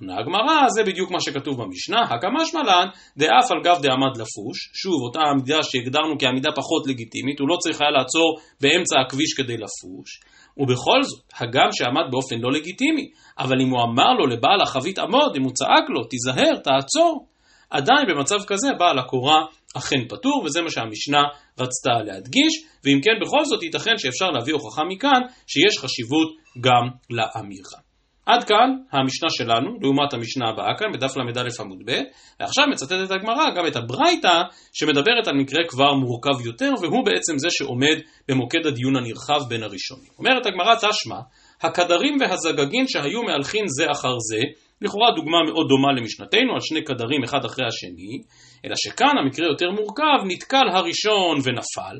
עונה 0.00 0.18
הגמרא, 0.20 0.68
זה 0.68 0.82
בדיוק 0.82 1.10
מה 1.10 1.20
שכתוב 1.20 1.62
במשנה, 1.62 2.00
הקמשמע 2.02 2.62
לן, 2.62 2.86
דאף 3.16 3.50
על 3.50 3.60
גב 3.64 3.82
דעמד 3.82 4.16
לפוש, 4.16 4.58
שוב, 4.74 5.02
אותה 5.06 5.20
עמידה 5.20 5.62
שהגדרנו 5.62 6.14
כעמידה 6.18 6.50
פחות 6.56 6.86
לגיטימית, 6.86 7.40
הוא 7.40 7.48
לא 7.48 7.56
צריך 7.56 7.80
היה 7.80 7.90
לעצור 7.90 8.38
באמצע 8.60 8.96
הכביש 9.00 9.34
כדי 9.34 9.56
לפוש, 9.56 10.08
ובכל 10.56 11.02
זאת, 11.02 11.24
הגם 11.40 11.68
שעמד 11.72 12.06
באופן 12.10 12.36
לא 12.38 12.52
לגיטימי, 12.52 13.10
אבל 13.38 13.60
אם 13.60 13.70
הוא 13.70 13.82
אמר 13.82 14.12
לו 14.18 14.26
לבעל 14.26 14.60
החבית 14.62 14.98
עמוד, 14.98 15.36
אם 15.36 15.42
הוא 15.42 15.52
צעק 15.52 15.84
לו, 15.88 16.04
תיזהר, 16.04 16.56
תעצור, 16.56 17.26
עדיין 17.70 18.06
במצב 18.08 18.38
כזה 18.46 18.68
בעל 18.78 18.98
הקורה 18.98 19.38
אכן 19.76 20.08
פטור, 20.08 20.42
וזה 20.44 20.62
מה 20.62 20.70
שהמשנה 20.70 21.22
רצתה 21.60 21.92
להדגיש, 22.04 22.64
ואם 22.84 23.00
כן 23.02 23.16
בכל 23.22 23.44
זאת 23.44 23.62
ייתכן 23.62 23.96
שאפשר 23.96 24.30
להביא 24.30 24.54
הוכחה 24.54 24.82
מכאן 24.88 25.20
שיש 25.46 25.78
חשיבות 25.78 26.28
גם 26.60 26.84
לאמירה. 27.10 27.83
עד 28.26 28.44
כאן 28.44 28.70
המשנה 28.92 29.28
שלנו, 29.30 29.78
לעומת 29.80 30.12
המשנה 30.12 30.48
הבאה 30.48 30.78
כאן, 30.78 30.92
בדף 30.92 31.16
ל"א 31.16 31.62
עמוד 31.62 31.78
ב', 31.86 32.00
ועכשיו 32.40 32.64
מצטטת 32.72 33.10
הגמרא 33.10 33.50
גם 33.56 33.66
את 33.66 33.76
הברייתא, 33.76 34.42
שמדברת 34.72 35.28
על 35.28 35.34
מקרה 35.36 35.60
כבר 35.68 35.94
מורכב 35.94 36.46
יותר, 36.46 36.72
והוא 36.82 37.04
בעצם 37.04 37.38
זה 37.38 37.48
שעומד 37.50 37.96
במוקד 38.28 38.66
הדיון 38.66 38.96
הנרחב 38.96 39.48
בין 39.48 39.62
הראשונים. 39.62 40.10
אומרת 40.18 40.46
הגמרא 40.46 40.74
תשמע, 40.74 41.20
הקדרים 41.62 42.16
והזגגין 42.20 42.88
שהיו 42.88 43.22
מהלכים 43.22 43.64
זה 43.68 43.90
אחר 43.90 44.18
זה, 44.18 44.40
לכאורה 44.82 45.10
דוגמה 45.16 45.38
מאוד 45.46 45.66
דומה 45.68 45.92
למשנתנו, 45.92 46.54
על 46.54 46.60
שני 46.60 46.84
קדרים 46.84 47.24
אחד 47.24 47.44
אחרי 47.44 47.66
השני, 47.66 48.22
אלא 48.64 48.74
שכאן 48.76 49.18
המקרה 49.24 49.46
יותר 49.46 49.70
מורכב, 49.70 50.18
נתקל 50.26 50.68
הראשון 50.72 51.38
ונפל, 51.44 51.96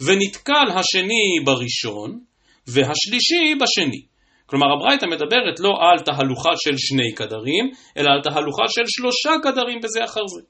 ונתקל 0.00 0.66
השני 0.74 1.44
בראשון, 1.44 2.20
והשלישי 2.68 3.54
בשני. 3.60 4.15
כלומר 4.46 4.66
הברייתא 4.76 5.06
מדברת 5.06 5.60
לא 5.60 5.72
על 5.80 5.98
תהלוכה 6.04 6.50
של 6.56 6.76
שני 6.76 7.14
קדרים, 7.14 7.70
אלא 7.96 8.10
על 8.10 8.22
תהלוכה 8.22 8.64
של 8.68 8.82
שלושה 8.86 9.30
קדרים 9.42 9.78
בזה 9.82 10.04
אחר 10.04 10.26
זה. 10.26 10.42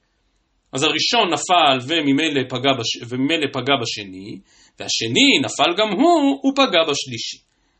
אז 0.73 0.83
הראשון 0.83 1.33
נפל 1.33 1.77
וממילא 1.87 2.41
פגע, 2.49 2.73
בש... 2.79 3.09
וממילא 3.09 3.47
פגע 3.53 3.73
בשני, 3.81 4.39
והשני 4.79 5.29
נפל 5.43 5.71
גם 5.77 5.89
הוא 5.91 6.51
ופגע 6.51 6.83
בשלישי. 6.89 7.37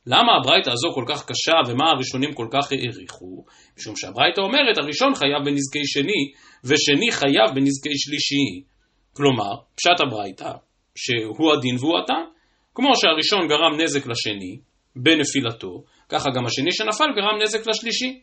למה 0.07 0.31
הברייתא 0.35 0.69
הזו 0.69 0.87
כל 0.93 1.05
כך 1.07 1.25
קשה 1.25 1.57
ומה 1.67 1.89
הראשונים 1.89 2.33
כל 2.33 2.47
כך 2.51 2.71
העריכו? 2.71 3.45
משום 3.77 3.95
שהברייתא 3.95 4.41
אומרת 4.41 4.77
הראשון 4.77 5.15
חייב 5.15 5.41
בנזקי 5.45 5.85
שני 5.85 6.21
ושני 6.63 7.11
חייב 7.11 7.55
בנזקי 7.55 7.95
שלישי. 7.95 8.63
כלומר, 9.13 9.55
פשט 9.75 9.99
הברייתא, 9.99 10.51
שהוא 10.95 11.53
הדין 11.53 11.75
והוא 11.79 11.99
הטעם. 11.99 12.25
כמו 12.75 12.91
שהראשון 12.95 13.47
גרם 13.47 13.81
נזק 13.81 14.07
לשני 14.07 14.59
בנפילתו, 14.95 15.83
ככה 16.09 16.29
גם 16.35 16.45
השני 16.45 16.71
שנפל 16.71 17.05
גרם 17.15 17.41
נזק 17.41 17.67
לשלישי. 17.67 18.19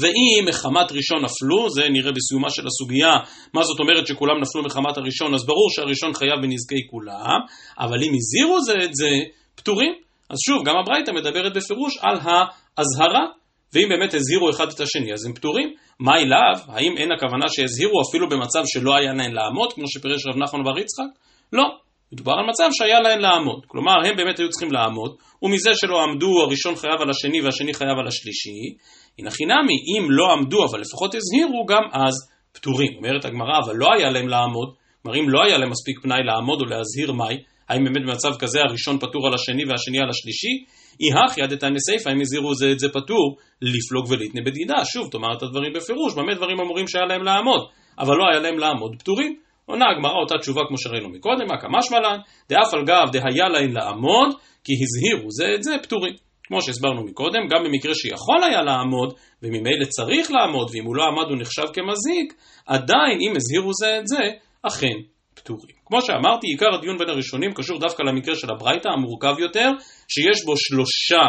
ואם 0.00 0.44
מחמת 0.48 0.92
ראשון 0.92 1.24
נפלו, 1.24 1.70
זה 1.70 1.88
נראה 1.88 2.12
בסיומה 2.12 2.50
של 2.50 2.66
הסוגיה, 2.66 3.12
מה 3.54 3.62
זאת 3.62 3.80
אומרת 3.80 4.06
שכולם 4.06 4.40
נפלו 4.40 4.62
מחמת 4.62 4.96
הראשון, 4.96 5.34
אז 5.34 5.46
ברור 5.46 5.68
שהראשון 5.70 6.14
חייב 6.14 6.40
בנזקי 6.42 6.86
כולם, 6.90 7.40
אבל 7.78 7.96
אם 8.04 8.12
הזהירו 8.14 8.60
זה 8.60 8.74
את 8.84 8.94
זה, 8.94 9.10
פטורים. 9.54 9.92
אז 10.30 10.38
שוב, 10.46 10.64
גם 10.64 10.74
הברייתא 10.76 11.10
מדברת 11.10 11.56
בפירוש 11.56 11.98
על 12.00 12.16
האזהרה, 12.16 13.26
ואם 13.72 13.88
באמת 13.88 14.14
הזהירו 14.14 14.50
אחד 14.50 14.68
את 14.68 14.80
השני, 14.80 15.12
אז 15.12 15.26
הם 15.26 15.34
פטורים. 15.34 15.74
מה 16.00 16.16
אליו? 16.16 16.56
האם 16.68 16.96
אין 16.96 17.12
הכוונה 17.12 17.46
שהזהירו 17.48 18.02
אפילו 18.08 18.28
במצב 18.28 18.62
שלא 18.66 18.96
היה 18.96 19.12
להן 19.12 19.32
לעמוד, 19.32 19.72
כמו 19.72 19.84
שפירש 19.88 20.26
רב 20.26 20.36
נחמן 20.36 20.64
בר 20.64 20.78
יצחק? 20.78 21.10
לא. 21.52 21.64
מדובר 22.12 22.32
על 22.32 22.46
מצב 22.48 22.68
שהיה 22.72 23.00
להן 23.00 23.20
לעמוד. 23.20 23.60
כלומר, 23.66 23.96
הם 24.06 24.16
באמת 24.16 24.38
היו 24.38 24.50
צריכים 24.50 24.72
לעמוד, 24.72 25.16
ומזה 25.42 25.70
שלא 25.74 26.02
עמדו, 26.02 26.42
הראשון 26.42 26.74
חייב 26.76 27.00
על 27.00 27.10
השני 27.10 27.40
והשני 27.40 27.74
חייב 27.74 27.98
על 27.98 28.06
השלישי. 28.06 28.76
הנה 29.18 29.30
חינמי, 29.30 29.76
אם 29.90 30.10
לא 30.10 30.32
עמדו, 30.32 30.64
אבל 30.64 30.80
לפחות 30.80 31.14
הזהירו, 31.14 31.66
גם 31.66 31.82
אז 31.92 32.14
פטורים. 32.52 32.92
אומרת 32.96 33.24
הגמרא, 33.24 33.58
אבל 33.64 33.76
לא 33.76 33.86
היה 33.96 34.10
להם 34.10 34.28
לעמוד. 34.28 34.68
כלומר, 35.02 35.20
אם 35.20 35.28
לא 35.28 35.44
היה 35.44 35.58
להם 35.58 35.70
מספיק 35.70 36.00
פנאי 36.02 36.22
לעמוד 36.24 36.60
או 36.60 36.66
להזהיר 36.66 37.12
מאי, 37.12 37.36
האם 37.68 37.84
באמת 37.84 38.02
במצב 38.06 38.32
כזה 38.38 38.60
הראשון 38.60 38.98
פטור 38.98 39.26
על 39.26 39.34
השני 39.34 39.62
והשני 39.68 39.98
על 39.98 40.10
השלישי? 40.10 40.64
אי 41.00 41.08
הכי 41.24 41.42
עד 41.42 41.50
איתן 41.52 41.72
לסיפא, 41.74 42.10
אם 42.10 42.20
הזהירו 42.20 42.54
זה 42.54 42.72
את 42.72 42.78
זה 42.78 42.88
פטור, 42.88 43.36
לפלוג 43.62 44.06
ולהתנה 44.10 44.40
בדידה. 44.46 44.84
שוב, 44.84 45.08
תאמר 45.10 45.36
את 45.36 45.42
הדברים 45.42 45.72
בפירוש, 45.72 46.14
במה 46.14 46.34
דברים 46.34 46.60
אמורים 46.60 46.88
שהיה 46.88 47.04
להם 47.04 47.22
לעמוד, 47.22 47.60
אבל 47.98 48.14
לא 48.16 48.24
היה 48.30 48.40
להם 48.40 48.58
לעמוד 48.58 48.92
פטורים. 48.98 49.47
עונה 49.68 49.84
הגמרא 49.90 50.20
אותה 50.22 50.34
תשובה 50.38 50.62
כמו 50.68 50.78
שראינו 50.78 51.08
מקודם, 51.08 51.46
מה 51.48 51.60
כמשמע 51.60 52.00
לן, 52.00 52.18
דאף 52.48 52.74
על 52.74 52.84
גב 52.84 53.06
דהיה 53.12 53.48
להם 53.48 53.72
לעמוד, 53.72 54.28
כי 54.64 54.72
הזהירו 54.82 55.30
זה 55.30 55.54
את 55.54 55.62
זה 55.62 55.76
פטורים. 55.82 56.14
כמו 56.46 56.62
שהסברנו 56.62 57.04
מקודם, 57.04 57.42
גם 57.50 57.64
במקרה 57.64 57.94
שיכול 57.94 58.42
היה 58.44 58.62
לעמוד, 58.62 59.14
וממילא 59.42 59.84
צריך 59.88 60.30
לעמוד, 60.30 60.70
ואם 60.72 60.84
הוא 60.84 60.96
לא 60.96 61.04
עמד 61.04 61.30
הוא 61.30 61.38
נחשב 61.40 61.62
כמזיק, 61.72 62.34
עדיין 62.66 63.18
אם 63.20 63.32
הזהירו 63.36 63.70
זה 63.74 63.98
את 63.98 64.06
זה, 64.06 64.24
אכן 64.62 64.96
פטורים. 65.34 65.76
כמו 65.86 66.02
שאמרתי, 66.02 66.46
עיקר 66.46 66.74
הדיון 66.74 66.98
בין 66.98 67.08
הראשונים 67.08 67.52
קשור 67.54 67.78
דווקא 67.78 68.02
למקרה 68.02 68.34
של 68.34 68.50
הברייתא 68.50 68.88
המורכב 68.88 69.34
יותר, 69.38 69.70
שיש 70.08 70.44
בו 70.44 70.56
שלושה 70.56 71.24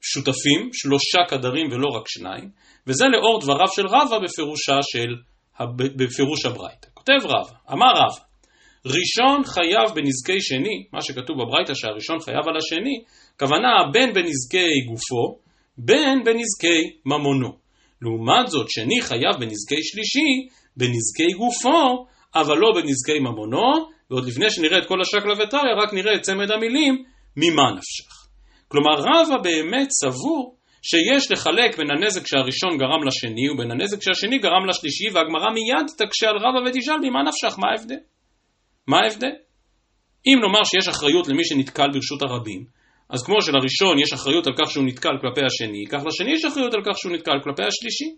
שותפים, 0.00 0.70
שלושה 0.72 1.18
קדרים 1.28 1.66
ולא 1.72 1.88
רק 1.96 2.08
שניים, 2.08 2.50
וזה 2.86 3.04
לאור 3.06 3.40
דבריו 3.40 3.68
של 3.68 3.86
רבא 3.86 4.18
בפירושה 4.18 4.78
של, 4.82 5.08
בפירוש 5.96 6.44
הברייתא. 6.44 6.95
כותב 7.06 7.26
רבא, 7.26 7.72
אמר 7.72 7.90
רבא, 7.90 8.22
ראשון 8.86 9.44
חייב 9.44 9.94
בנזקי 9.94 10.40
שני, 10.40 10.86
מה 10.92 11.02
שכתוב 11.02 11.36
בברייתא 11.42 11.74
שהראשון 11.74 12.20
חייב 12.20 12.48
על 12.48 12.56
השני, 12.56 13.04
כוונה 13.38 13.68
בין 13.92 14.12
בנזקי 14.12 14.80
גופו, 14.88 15.38
בין 15.78 16.24
בנזקי 16.24 16.80
ממונו. 17.06 17.48
לעומת 18.02 18.46
זאת, 18.48 18.70
שני 18.70 19.02
חייב 19.02 19.34
בנזקי 19.40 19.82
שלישי, 19.82 20.48
בנזקי 20.76 21.32
גופו, 21.38 22.06
אבל 22.34 22.56
לא 22.58 22.72
בנזקי 22.74 23.18
ממונו, 23.20 23.88
ועוד 24.10 24.26
לפני 24.26 24.50
שנראה 24.50 24.78
את 24.78 24.86
כל 24.88 25.00
השקלא 25.00 25.32
וטריא, 25.32 25.74
רק 25.82 25.94
נראה 25.94 26.14
את 26.14 26.20
צמד 26.20 26.50
המילים, 26.50 27.04
ממה 27.36 27.70
נפשך. 27.76 28.26
כלומר, 28.68 28.94
רבא 28.98 29.36
באמת 29.42 29.88
סבור 29.90 30.55
שיש 30.90 31.30
לחלק 31.30 31.78
בין 31.78 31.90
הנזק 31.90 32.26
שהראשון 32.26 32.78
גרם 32.78 33.02
לשני 33.06 33.50
ובין 33.50 33.70
הנזק 33.70 34.02
שהשני 34.02 34.38
גרם 34.38 34.66
לשלישי, 34.68 35.04
והגמרא 35.12 35.50
מיד 35.56 35.86
תקשה 35.98 36.28
על 36.28 36.36
רבא 36.36 36.68
ותשאל 36.68 37.00
ממה 37.02 37.20
נפשך, 37.22 37.58
מה 37.58 37.68
ההבדל? 37.70 38.02
מה 38.86 38.96
ההבדל? 39.04 39.34
אם 40.26 40.38
נאמר 40.42 40.64
שיש 40.64 40.88
אחריות 40.88 41.28
למי 41.28 41.44
שנתקל 41.44 41.88
ברשות 41.92 42.22
הרבים, 42.22 42.64
אז 43.10 43.22
כמו 43.26 43.42
שלראשון 43.42 43.98
יש 44.02 44.12
אחריות 44.12 44.46
על 44.46 44.52
כך 44.58 44.70
שהוא 44.70 44.84
נתקל 44.84 45.16
כלפי 45.20 45.40
השני, 45.46 45.86
כך 45.86 46.02
לשני 46.06 46.32
יש 46.32 46.44
אחריות 46.44 46.74
על 46.74 46.80
כך 46.86 46.98
שהוא 46.98 47.12
נתקל 47.12 47.38
כלפי 47.44 47.62
השלישי. 47.62 48.10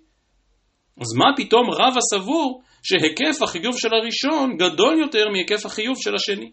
אז 1.01 1.15
מה 1.19 1.27
פתאום 1.37 1.71
רב 1.71 1.95
הסבור 1.97 2.63
שהיקף 2.83 3.43
החיוב 3.43 3.79
של 3.79 3.89
הראשון 3.95 4.57
גדול 4.57 4.99
יותר 5.01 5.29
מהיקף 5.33 5.67
החיוב 5.67 5.97
של 6.01 6.15
השני? 6.15 6.51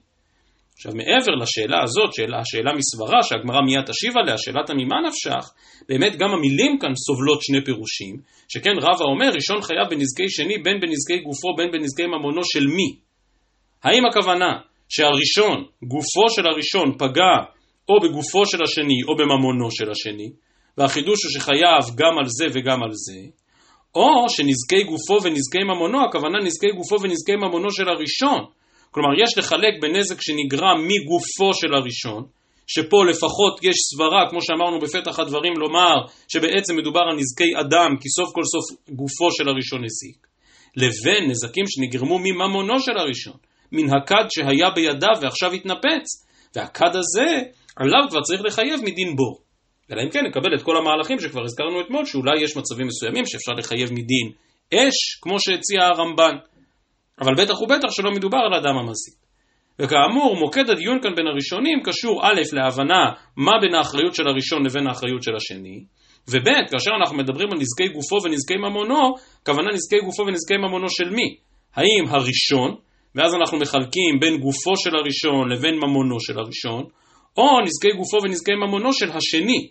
עכשיו 0.77 0.91
מעבר 0.95 1.33
לשאלה 1.41 1.83
הזאת, 1.83 2.13
שאלה, 2.13 2.37
השאלה 2.39 2.71
מסברה 2.79 3.19
שהגמרא 3.23 3.61
מיד 3.67 3.85
תשיב 3.89 4.13
עליה, 4.17 4.37
שאלת 4.37 4.69
הממה 4.69 4.97
נפשך, 5.07 5.45
באמת 5.89 6.13
גם 6.15 6.29
המילים 6.35 6.79
כאן 6.81 6.93
סובלות 7.05 7.39
שני 7.41 7.65
פירושים, 7.65 8.15
שכן 8.53 8.75
רבא 8.85 9.05
אומר 9.11 9.29
ראשון 9.37 9.61
חייב 9.61 9.87
בנזקי 9.89 10.29
שני 10.29 10.57
בין 10.57 10.77
בנזקי 10.81 11.17
גופו 11.27 11.49
בין 11.57 11.71
בנזקי 11.71 12.05
ממונו 12.05 12.41
של 12.43 12.67
מי? 12.67 12.89
האם 13.83 14.05
הכוונה 14.05 14.51
שהראשון, 14.89 15.57
גופו 15.93 16.25
של 16.35 16.45
הראשון 16.47 16.87
פגע 16.99 17.35
או 17.89 17.95
בגופו 18.03 18.45
של 18.45 18.63
השני 18.63 18.99
או 19.07 19.15
בממונו 19.15 19.71
של 19.71 19.91
השני, 19.91 20.29
והחידוש 20.77 21.23
הוא 21.23 21.31
שחייב 21.31 21.83
גם 21.95 22.13
על 22.19 22.27
זה 22.37 22.45
וגם 22.53 22.83
על 22.83 22.93
זה, 22.93 23.19
או 23.95 24.29
שנזקי 24.29 24.83
גופו 24.83 25.17
ונזקי 25.23 25.63
ממונו, 25.63 26.05
הכוונה 26.05 26.37
נזקי 26.45 26.71
גופו 26.77 26.95
ונזקי 27.01 27.35
ממונו 27.35 27.71
של 27.71 27.89
הראשון. 27.89 28.41
כלומר, 28.95 29.13
יש 29.23 29.37
לחלק 29.37 29.73
בנזק 29.81 30.21
שנגרם 30.21 30.77
מגופו 30.87 31.53
של 31.53 31.73
הראשון, 31.73 32.23
שפה 32.67 33.05
לפחות 33.09 33.63
יש 33.63 33.75
סברה, 33.89 34.29
כמו 34.29 34.41
שאמרנו 34.41 34.79
בפתח 34.79 35.19
הדברים, 35.19 35.53
לומר 35.57 35.95
שבעצם 36.27 36.75
מדובר 36.77 36.99
על 36.99 37.15
נזקי 37.15 37.51
אדם, 37.59 37.91
כי 38.01 38.09
סוף 38.09 38.29
כל 38.35 38.43
סוף 38.43 38.65
גופו 38.89 39.31
של 39.31 39.49
הראשון 39.49 39.81
הזיק, 39.85 40.27
לבין 40.75 41.29
נזקים 41.29 41.65
שנגרמו 41.67 42.19
מממונו 42.19 42.79
של 42.79 42.97
הראשון, 42.97 43.37
מן 43.71 43.87
הכד 43.95 44.25
שהיה 44.29 44.69
בידיו 44.75 45.15
ועכשיו 45.21 45.51
התנפץ, 45.51 46.05
והכד 46.55 46.95
הזה, 46.95 47.29
עליו 47.75 48.09
כבר 48.09 48.21
צריך 48.21 48.41
לחייב 48.45 48.79
מדין 48.83 49.15
בור. 49.15 49.39
אלא 49.91 50.01
אם 50.01 50.09
כן 50.09 50.25
נקבל 50.25 50.55
את 50.57 50.63
כל 50.63 50.77
המהלכים 50.77 51.19
שכבר 51.19 51.43
הזכרנו 51.43 51.81
אתמול, 51.81 52.05
שאולי 52.05 52.43
יש 52.43 52.57
מצבים 52.57 52.87
מסוימים 52.87 53.25
שאפשר 53.25 53.51
לחייב 53.51 53.91
מדין 53.91 54.27
אש, 54.73 55.19
כמו 55.21 55.39
שהציע 55.39 55.79
הרמב"ן. 55.83 56.54
אבל 57.21 57.33
בטח 57.37 57.61
ובטח 57.61 57.91
שלא 57.91 58.11
מדובר 58.11 58.37
על 58.37 58.53
אדם 58.53 58.77
המזיק. 58.77 59.15
וכאמור, 59.79 60.35
מוקד 60.39 60.69
הדיון 60.69 61.01
כאן 61.01 61.15
בין 61.15 61.27
הראשונים 61.27 61.79
קשור 61.83 62.21
א' 62.27 62.41
להבנה 62.53 63.11
מה 63.37 63.51
בין 63.61 63.75
האחריות 63.75 64.15
של 64.15 64.27
הראשון 64.27 64.65
לבין 64.65 64.87
האחריות 64.87 65.23
של 65.23 65.35
השני, 65.35 65.83
וב' 66.29 66.49
כאשר 66.71 66.91
אנחנו 67.01 67.17
מדברים 67.17 67.49
על 67.51 67.57
נזקי 67.57 67.87
גופו 67.87 68.15
ונזקי 68.23 68.57
ממונו, 68.57 69.15
כוונה 69.45 69.69
נזקי 69.73 69.99
גופו 70.05 70.23
ונזקי 70.27 70.57
ממונו 70.57 70.89
של 70.89 71.09
מי? 71.09 71.35
האם 71.75 72.03
הראשון, 72.07 72.75
ואז 73.15 73.33
אנחנו 73.35 73.57
מחלקים 73.57 74.19
בין 74.19 74.37
גופו 74.37 74.77
של 74.77 74.95
הראשון 74.95 75.51
לבין 75.51 75.75
ממונו 75.75 76.19
של 76.19 76.39
הראשון, 76.39 76.83
או 77.37 77.61
נזקי 77.61 77.91
גופו 77.97 78.17
ונזקי 78.23 78.55
ממונו 78.55 78.93
של 78.93 79.11
השני. 79.11 79.67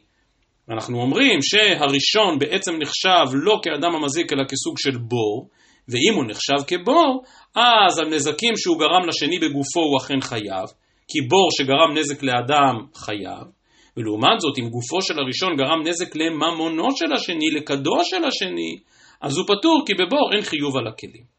אנחנו 0.71 1.01
אומרים 1.01 1.39
שהראשון 1.43 2.39
בעצם 2.39 2.73
נחשב 2.83 3.25
לא 3.33 3.61
כאדם 3.63 3.95
המזיק 3.95 4.33
אלא 4.33 4.45
כסוג 4.45 4.79
של 4.79 4.99
בור, 4.99 5.49
ואם 5.89 6.15
הוא 6.15 6.25
נחשב 6.29 6.61
כבור, 6.67 7.23
אז 7.55 7.99
הנזקים 7.99 8.57
שהוא 8.57 8.79
גרם 8.79 9.09
לשני 9.09 9.39
בגופו 9.39 9.81
הוא 9.81 9.99
אכן 10.01 10.21
חייב, 10.21 10.69
כי 11.09 11.21
בור 11.29 11.49
שגרם 11.51 11.99
נזק 11.99 12.23
לאדם 12.23 12.75
חייב, 12.95 13.47
ולעומת 13.97 14.41
זאת 14.41 14.59
אם 14.59 14.69
גופו 14.69 15.03
של 15.03 15.19
הראשון 15.19 15.57
גרם 15.57 15.83
נזק 15.89 16.17
לממונו 16.17 16.97
של 16.97 17.13
השני, 17.13 17.51
לקדו 17.51 18.05
של 18.05 18.25
השני, 18.25 18.79
אז 19.23 19.37
הוא 19.39 19.47
פטור 19.47 19.83
כי 19.87 19.95
בבור 19.95 20.31
אין 20.33 20.43
חיוב 20.43 20.77
על 20.77 20.87
הכלים. 20.87 21.35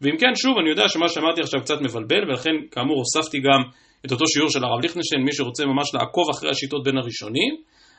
ואם 0.00 0.16
כן, 0.20 0.34
שוב, 0.34 0.58
אני 0.60 0.70
יודע 0.70 0.88
שמה 0.88 1.08
שאמרתי 1.08 1.40
עכשיו 1.40 1.60
קצת 1.60 1.80
מבלבל, 1.80 2.22
ולכן 2.28 2.56
כאמור 2.70 2.96
הוספתי 2.98 3.38
גם 3.38 3.60
את 4.06 4.12
אותו 4.12 4.26
שיעור 4.26 4.50
של 4.50 4.64
הרב 4.64 4.80
ליכטנשטיין, 4.82 5.22
מי 5.24 5.32
שרוצה 5.32 5.64
ממש 5.64 5.94
לעקוב 5.94 6.24
אחרי 6.30 6.50
השיטות 6.50 6.84
בין 6.84 6.96
הראשונים, 6.98 7.52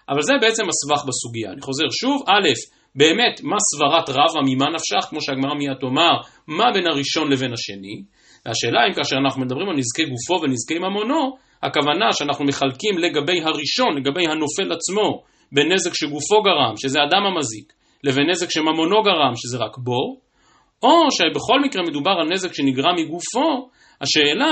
אבל 0.10 0.22
זה 0.22 0.34
בעצם 0.42 0.64
הסבך 0.70 1.06
בסוגיה. 1.08 1.52
אני 1.52 1.62
חוזר 1.62 1.86
שוב, 2.02 2.24
א', 2.28 2.48
באמת, 2.96 3.42
מה 3.44 3.56
סברת 3.60 4.10
רבא 4.10 4.42
ממה 4.46 4.66
נפשך, 4.76 5.10
כמו 5.10 5.22
שהגמרא 5.22 5.54
מיד 5.54 5.78
תאמר, 5.80 6.14
מה 6.48 6.72
בין 6.74 6.88
הראשון 6.88 7.32
לבין 7.32 7.54
השני? 7.54 8.04
והשאלה 8.46 8.88
אם 8.88 8.94
כאשר 8.94 9.16
אנחנו 9.26 9.42
מדברים 9.42 9.70
על 9.70 9.76
נזקי 9.76 10.04
גופו 10.06 10.44
ונזקי 10.44 10.80
ממונו, 10.80 11.38
הכוונה 11.64 12.14
שאנחנו 12.14 12.46
מחלקים 12.46 12.98
לגבי 12.98 13.42
הראשון, 13.42 13.98
לגבי 13.98 14.24
הנופל 14.28 14.72
עצמו, 14.72 15.24
בין 15.52 15.74
נזק 15.74 15.92
שגופו 15.94 16.42
גרם, 16.44 16.74
שזה 16.78 17.00
אדם 17.10 17.24
המזיק, 17.26 17.74
לבין 18.04 18.30
נזק 18.30 18.52
שממונו 18.52 19.04
גרם, 19.04 19.34
שזה 19.36 19.58
רק 19.58 19.78
בור, 19.78 20.20
או 20.84 21.12
שבכל 21.12 21.60
מקרה 21.66 21.84
מדובר 21.84 22.12
על 22.12 22.30
נזק 22.34 22.54
שנגרם 22.54 22.96
מגופו, 22.98 23.70
השאלה 24.02 24.52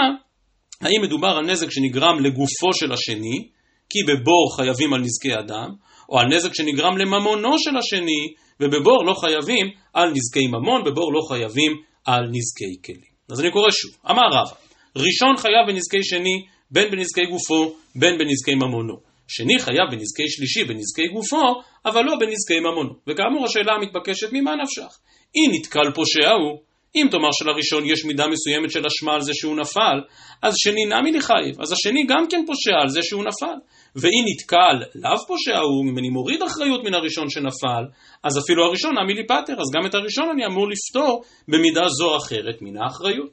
האם 0.81 1.01
מדובר 1.03 1.27
על 1.27 1.45
נזק 1.45 1.71
שנגרם 1.71 2.19
לגופו 2.19 2.73
של 2.73 2.91
השני, 2.91 3.47
כי 3.89 3.99
בבור 4.03 4.55
חייבים 4.57 4.93
על 4.93 5.01
נזקי 5.01 5.33
אדם, 5.39 5.69
או 6.09 6.19
על 6.19 6.27
נזק 6.27 6.53
שנגרם 6.53 6.97
לממונו 6.97 7.59
של 7.59 7.77
השני, 7.77 8.33
ובבור 8.59 9.05
לא 9.05 9.13
חייבים 9.13 9.65
על 9.93 10.09
נזקי 10.09 10.47
ממון, 10.47 10.83
בבור 10.83 11.13
לא 11.13 11.21
חייבים 11.29 11.71
על 12.05 12.23
נזקי 12.31 12.81
כלים. 12.85 13.15
אז 13.31 13.41
אני 13.41 13.51
קורא 13.51 13.71
שוב, 13.71 13.91
אמר 14.09 14.27
רבא, 14.27 14.55
ראשון 14.95 15.37
חייב 15.37 15.67
בנזקי 15.67 16.03
שני, 16.03 16.45
בין 16.71 16.91
בנזקי 16.91 17.25
גופו, 17.25 17.75
בין 17.95 18.17
בנזקי 18.17 18.55
ממונו. 18.55 18.95
שני 19.27 19.59
חייב 19.59 19.87
בנזקי 19.91 20.29
שלישי, 20.29 20.63
בנזקי 20.63 21.07
גופו, 21.13 21.61
אבל 21.85 22.01
לא 22.01 22.15
בנזקי 22.19 22.59
ממונו. 22.59 22.93
וכאמור 23.07 23.45
השאלה 23.45 23.73
המתבקשת, 23.73 24.27
ממה 24.33 24.51
נפשך? 24.55 24.97
אם 25.35 25.51
נתקל 25.55 25.91
פושע 25.95 26.31
הוא, 26.31 26.59
אם 26.95 27.07
תאמר 27.11 27.29
שלראשון 27.31 27.83
יש 27.85 28.05
מידה 28.05 28.27
מסוימת 28.27 28.71
של 28.71 28.85
אשמה 28.85 29.13
על 29.13 29.21
זה 29.21 29.31
שהוא 29.33 29.55
נפל, 29.55 29.97
אז 30.41 30.53
שני 30.57 30.85
נמי 30.85 31.11
לחייב, 31.11 31.61
אז 31.61 31.71
השני 31.71 32.05
גם 32.07 32.27
כן 32.29 32.43
פושע 32.47 32.75
על 32.81 32.89
זה 32.89 33.01
שהוא 33.03 33.23
נפל. 33.23 33.57
ואם 33.95 34.23
נתקל 34.31 34.77
לאו 34.95 35.27
פושע 35.27 35.57
הוא, 35.57 35.91
אם 35.91 35.97
אני 35.97 36.09
מוריד 36.09 36.41
אחריות 36.41 36.83
מן 36.83 36.93
הראשון 36.93 37.29
שנפל, 37.29 37.83
אז 38.23 38.37
אפילו 38.37 38.65
הראשון 38.65 38.91
נמי 38.99 39.13
לי 39.13 39.23
פטר, 39.27 39.53
אז 39.53 39.71
גם 39.75 39.85
את 39.85 39.95
הראשון 39.95 40.29
אני 40.33 40.45
אמור 40.45 40.67
לפתור 40.69 41.23
במידה 41.47 41.87
זו 41.89 42.11
או 42.11 42.17
אחרת 42.17 42.61
מן 42.61 42.81
האחריות. 42.81 43.29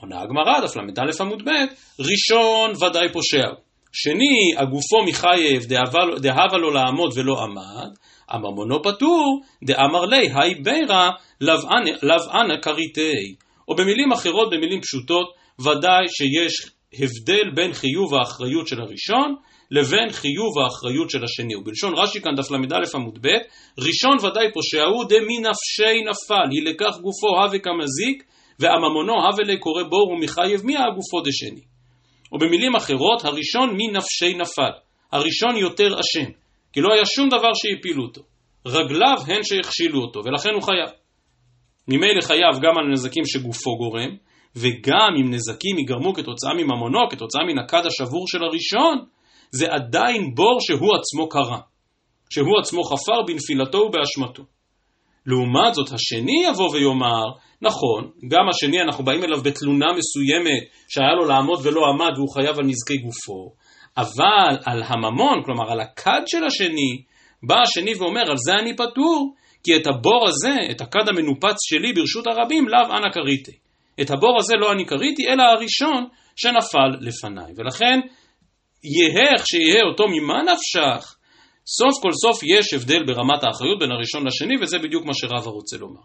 עונה 0.00 0.20
הגמרא, 0.20 0.60
דף 0.60 0.76
ל"א 0.76 1.22
עמוד 1.22 1.42
ב', 1.42 1.50
ראשון 2.00 2.70
ודאי 2.84 3.12
פושע 3.12 3.46
הוא. 3.46 3.71
שני, 3.92 4.54
הגופו 4.56 5.04
מחייב 5.06 5.64
דהבה 6.20 6.58
לו 6.58 6.70
לעמוד 6.70 7.12
ולא 7.16 7.42
עמד, 7.42 7.90
הממונו 8.28 8.82
פטור, 8.82 9.40
דאמר 9.64 10.04
לי, 10.04 10.28
היי 10.34 10.54
בירא, 10.54 11.10
לאו 11.40 12.16
אנא 12.34 12.60
כריתי. 12.62 13.34
או 13.68 13.76
במילים 13.76 14.12
אחרות, 14.12 14.50
במילים 14.52 14.80
פשוטות, 14.80 15.26
ודאי 15.60 16.08
שיש 16.08 16.70
הבדל 16.92 17.50
בין 17.54 17.72
חיוב 17.72 18.14
האחריות 18.14 18.68
של 18.68 18.80
הראשון 18.80 19.34
לבין 19.70 20.10
חיוב 20.10 20.58
האחריות 20.58 21.10
של 21.10 21.24
השני. 21.24 21.56
ובלשון 21.56 21.94
רש"י 21.96 22.20
כאן 22.20 22.34
דף 22.36 22.50
ל"א 22.50 22.76
עמוד 22.94 23.18
ב', 23.22 23.28
ראשון 23.78 24.16
ודאי 24.16 24.52
פושע 24.52 24.84
הוא 24.84 25.04
דמי 25.04 25.38
נפשי 25.38 26.00
נפל, 26.10 26.50
היא 26.50 26.62
לקח 26.64 26.96
גופו 26.96 27.42
הווה 27.42 27.58
כמזיק, 27.58 28.24
ועממונו 28.58 29.12
הווה 29.12 29.44
לקורא 29.54 29.82
בור 29.82 30.08
ומחייב 30.08 30.60
מי 30.64 30.76
הגופו 30.76 31.20
דשני. 31.24 31.71
או 32.32 32.38
במילים 32.38 32.74
אחרות, 32.76 33.24
הראשון 33.24 33.76
מנפשי 33.76 34.34
נפל, 34.34 34.72
הראשון 35.12 35.56
יותר 35.56 36.00
אשם, 36.00 36.30
כי 36.72 36.80
לא 36.80 36.92
היה 36.92 37.06
שום 37.06 37.28
דבר 37.28 37.50
שהפילו 37.54 38.04
אותו. 38.04 38.22
רגליו 38.66 39.16
הן 39.26 39.42
שהכשילו 39.42 40.00
אותו, 40.00 40.20
ולכן 40.24 40.50
הוא 40.54 40.62
חייב. 40.62 40.90
ממילא 41.88 42.20
חייב 42.20 42.54
גם 42.62 42.78
על 42.78 42.92
נזקים 42.92 43.24
שגופו 43.26 43.76
גורם, 43.76 44.16
וגם 44.56 45.10
אם 45.20 45.34
נזקים 45.34 45.78
ייגרמו 45.78 46.14
כתוצאה 46.14 46.54
מממונו, 46.54 47.08
כתוצאה 47.10 47.44
מן 47.44 47.58
הכד 47.58 47.86
השבור 47.86 48.28
של 48.28 48.44
הראשון, 48.44 49.04
זה 49.50 49.66
עדיין 49.72 50.34
בור 50.34 50.60
שהוא 50.60 50.96
עצמו 50.96 51.28
קרא, 51.28 51.58
שהוא 52.30 52.58
עצמו 52.60 52.82
חפר 52.82 53.22
בנפילתו 53.26 53.78
ובאשמתו. 53.78 54.42
לעומת 55.26 55.74
זאת, 55.74 55.92
השני 55.92 56.44
יבוא 56.48 56.70
ויאמר, 56.70 57.24
נכון, 57.62 58.10
גם 58.28 58.48
השני 58.48 58.82
אנחנו 58.82 59.04
באים 59.04 59.24
אליו 59.24 59.42
בתלונה 59.42 59.86
מסוימת 59.92 60.62
שהיה 60.88 61.14
לו 61.14 61.24
לעמוד 61.24 61.60
ולא 61.62 61.80
עמד 61.88 62.12
והוא 62.16 62.34
חייב 62.34 62.58
על 62.58 62.64
נזקי 62.64 62.96
גופו, 62.96 63.52
אבל 63.96 64.58
על 64.64 64.82
הממון, 64.86 65.42
כלומר 65.44 65.72
על 65.72 65.80
הכד 65.80 66.20
של 66.26 66.44
השני, 66.44 67.02
בא 67.42 67.54
השני 67.66 67.94
ואומר, 67.94 68.30
על 68.30 68.36
זה 68.36 68.52
אני 68.54 68.76
פטור, 68.76 69.34
כי 69.64 69.76
את 69.76 69.86
הבור 69.86 70.28
הזה, 70.28 70.70
את 70.70 70.80
הכד 70.80 71.08
המנופץ 71.08 71.56
שלי 71.60 71.92
ברשות 71.92 72.26
הרבים, 72.26 72.68
לאו 72.68 72.96
אנא 72.96 73.12
כריתי. 73.12 73.52
את 74.00 74.10
הבור 74.10 74.38
הזה 74.38 74.54
לא 74.60 74.72
אני 74.72 74.86
כריתי, 74.86 75.28
אלא 75.28 75.42
הראשון 75.42 76.06
שנפל 76.36 76.90
לפניי. 77.00 77.52
ולכן, 77.56 78.00
יהא 78.84 79.32
איך 79.32 79.46
שיהא 79.46 79.82
אותו 79.90 80.04
ממה 80.08 80.42
נפשך, 80.42 81.14
סוף 81.66 82.02
כל 82.02 82.12
סוף 82.12 82.42
יש 82.42 82.72
הבדל 82.74 83.02
ברמת 83.06 83.44
האחריות 83.44 83.78
בין 83.78 83.92
הראשון 83.92 84.26
לשני, 84.26 84.54
וזה 84.62 84.78
בדיוק 84.78 85.04
מה 85.04 85.14
שרבא 85.14 85.50
רוצה 85.50 85.76
לומר. 85.76 86.00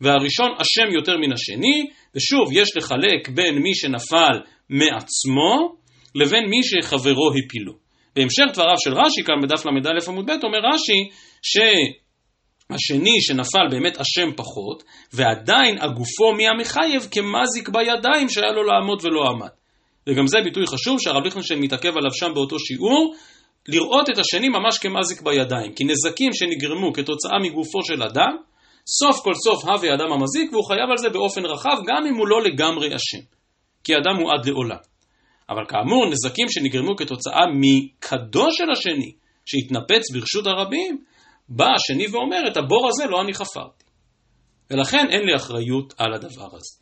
והראשון 0.00 0.48
אשם 0.58 0.94
יותר 0.94 1.16
מן 1.16 1.32
השני, 1.32 1.90
ושוב, 2.14 2.48
יש 2.52 2.76
לחלק 2.76 3.28
בין 3.34 3.58
מי 3.58 3.74
שנפל 3.74 4.40
מעצמו, 4.70 5.76
לבין 6.14 6.44
מי 6.50 6.60
שחברו 6.62 7.30
הפילו. 7.30 7.72
בהמשך 8.16 8.44
דבריו 8.52 8.74
של 8.78 8.94
רש"י, 8.94 9.22
כאן 9.24 9.34
בדף 9.42 9.66
ל"א 9.66 10.10
עמוד 10.10 10.26
ב', 10.26 10.44
אומר 10.44 10.58
רש"י, 10.74 11.10
שהשני 11.42 13.20
שנפל 13.20 13.68
באמת 13.70 13.96
אשם 13.96 14.30
פחות, 14.36 14.82
ועדיין 15.12 15.78
הגופו 15.80 16.32
מהמחייב 16.32 17.08
כמזיק 17.10 17.68
בידיים 17.68 18.28
שהיה 18.28 18.52
לו 18.52 18.62
לעמוד 18.62 19.04
ולא 19.04 19.28
עמד. 19.30 19.50
וגם 20.06 20.26
זה 20.26 20.38
ביטוי 20.44 20.66
חשוב 20.66 21.00
שהרב 21.00 21.24
ליכטנשטיין 21.24 21.60
מתעכב 21.60 21.88
עליו 21.96 22.10
שם 22.14 22.34
באותו 22.34 22.58
שיעור, 22.58 23.14
לראות 23.68 24.10
את 24.10 24.18
השני 24.18 24.48
ממש 24.48 24.78
כמזיק 24.78 25.22
בידיים, 25.22 25.74
כי 25.74 25.84
נזקים 25.84 26.32
שנגרמו 26.32 26.92
כתוצאה 26.92 27.38
מגופו 27.42 27.84
של 27.84 28.02
אדם, 28.02 28.36
סוף 28.98 29.24
כל 29.24 29.34
סוף 29.34 29.64
הווה 29.64 29.94
אדם 29.94 30.12
המזיק, 30.12 30.52
והוא 30.52 30.64
חייב 30.64 30.90
על 30.90 30.98
זה 30.98 31.08
באופן 31.08 31.46
רחב, 31.46 31.76
גם 31.86 32.06
אם 32.06 32.14
הוא 32.14 32.28
לא 32.28 32.42
לגמרי 32.42 32.88
אשם. 32.96 33.24
כי 33.84 33.92
אדם 33.92 34.16
הוא 34.16 34.32
עד 34.32 34.46
לעולם. 34.46 34.76
אבל 35.50 35.62
כאמור, 35.68 36.06
נזקים 36.10 36.48
שנגרמו 36.48 36.96
כתוצאה 36.96 37.44
מכדו 37.60 38.52
של 38.52 38.70
השני, 38.70 39.12
שהתנפץ 39.46 40.10
ברשות 40.12 40.46
הרבים, 40.46 41.04
בא 41.48 41.66
השני 41.76 42.06
ואומר, 42.06 42.48
את 42.48 42.56
הבור 42.56 42.88
הזה 42.88 43.06
לא 43.06 43.20
אני 43.20 43.34
חפרתי. 43.34 43.84
ולכן 44.70 45.06
אין 45.10 45.22
לי 45.26 45.36
אחריות 45.36 45.94
על 45.98 46.14
הדבר 46.14 46.48
הזה. 46.56 46.80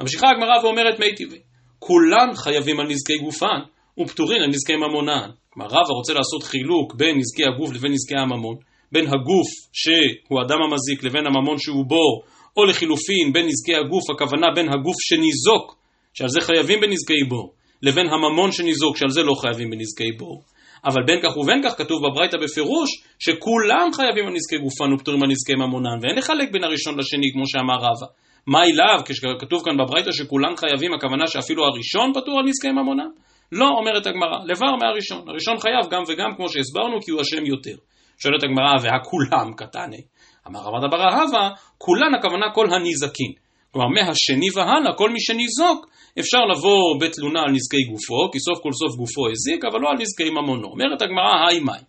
ממשיכה 0.00 0.26
הגמרא 0.30 0.64
ואומרת 0.64 1.00
מי 1.00 1.14
טבעי, 1.14 1.38
כולן 1.78 2.34
חייבים 2.34 2.80
על 2.80 2.86
נזקי 2.86 3.18
גופן, 3.18 3.60
ופטורין 4.00 4.42
על 4.42 4.48
נזקי 4.48 4.76
ממונן. 4.76 5.30
כלומר, 5.50 5.68
רבא 5.68 5.92
רוצה 5.98 6.12
לעשות 6.12 6.42
חילוק 6.42 6.94
בין 6.94 7.18
נזקי 7.18 7.44
הגוף 7.44 7.74
לבין 7.74 7.92
נזקי 7.92 8.16
הממון, 8.16 8.56
בין 8.92 9.06
הגוף 9.06 9.48
שהוא 9.72 10.42
אדם 10.46 10.58
המזיק 10.62 11.04
לבין 11.04 11.26
הממון 11.26 11.58
שהוא 11.58 11.84
בור, 11.86 12.22
או 12.56 12.64
לחילופין 12.64 13.32
בין 13.32 13.46
נזקי 13.46 13.74
הגוף, 13.74 14.10
הכוונה 14.10 14.46
בין 14.54 14.68
הגוף 14.68 14.96
שניזוק, 15.00 15.76
שעל 16.14 16.28
זה 16.28 16.40
חייבים 16.40 16.80
בנזקי 16.80 17.24
בור, 17.28 17.52
לבין 17.82 18.06
הממון 18.06 18.52
שניזוק, 18.52 18.96
שעל 18.96 19.10
זה 19.10 19.22
לא 19.22 19.34
חייבים 19.40 19.70
בנזקי 19.70 20.12
בור. 20.18 20.42
אבל 20.84 21.02
בין 21.06 21.20
כך 21.22 21.36
ובין 21.36 21.60
כך 21.64 21.78
כתוב 21.78 21.98
בברייתא 22.06 22.36
בפירוש 22.42 22.90
שכולם 23.18 23.88
חייבים 23.92 24.26
על 24.26 24.32
נזקי 24.32 24.58
גופן 24.64 24.92
ופטורים 24.92 25.22
על 25.22 25.28
נזקי 25.30 25.54
ממונן, 25.54 25.98
ואין 26.02 26.16
לחלק 26.18 26.48
בין 26.52 26.64
הראשון 26.64 26.98
לשני 26.98 27.26
כמו 27.32 27.46
שאמר 27.46 27.76
רבא. 27.76 28.06
מה 28.46 28.64
אליו, 28.64 29.00
כשכתוב 29.04 29.62
כאן 29.64 29.76
בברייתא 29.76 30.12
שכולם 30.12 30.56
חייבים, 30.56 30.94
הכוונה 30.94 31.26
שאפילו 31.26 31.64
הראשון 31.64 32.12
פטור 32.14 32.38
על 32.38 32.44
נזקי 32.48 32.70
ממונן? 32.70 33.10
לא, 33.52 33.68
אומרת 33.78 34.06
הגמרא, 34.06 34.38
לבר 34.44 34.76
מהראשון. 34.80 35.28
הראשון 35.28 35.58
חייב 35.58 35.90
גם 35.90 36.02
וגם, 36.08 36.30
כמו 36.36 36.48
שהסברנו, 36.48 37.02
כי 37.02 37.10
הוא 37.10 37.20
אשם 37.20 37.44
יותר. 37.46 37.76
שואלת 38.18 38.42
הגמרא, 38.44 38.74
והכולם 38.82 39.54
קטני. 39.56 40.02
אמר 40.46 40.60
רבא 40.60 40.78
דברה 40.86 41.22
הווה, 41.22 41.50
כולן 41.78 42.14
הכוונה 42.14 42.46
כל 42.54 42.66
הניזקין. 42.74 43.32
כלומר, 43.72 43.88
מהשני 43.88 44.48
והלאה, 44.54 44.92
כל 44.96 45.10
מי 45.10 45.20
שניזוק, 45.20 45.86
אפשר 46.20 46.38
לבוא 46.52 47.00
בתלונה 47.00 47.40
על 47.40 47.50
נזקי 47.50 47.82
גופו, 47.82 48.30
כי 48.32 48.40
סוף 48.40 48.58
כל 48.62 48.72
סוף 48.72 48.96
גופו 48.96 49.28
הזיק, 49.30 49.64
אבל 49.64 49.80
לא 49.80 49.88
על 49.90 49.96
נזקי 50.00 50.30
ממונו. 50.30 50.68
אומרת 50.68 51.02
הגמרא, 51.02 51.48
היי 51.48 51.60
מאי. 51.60 51.80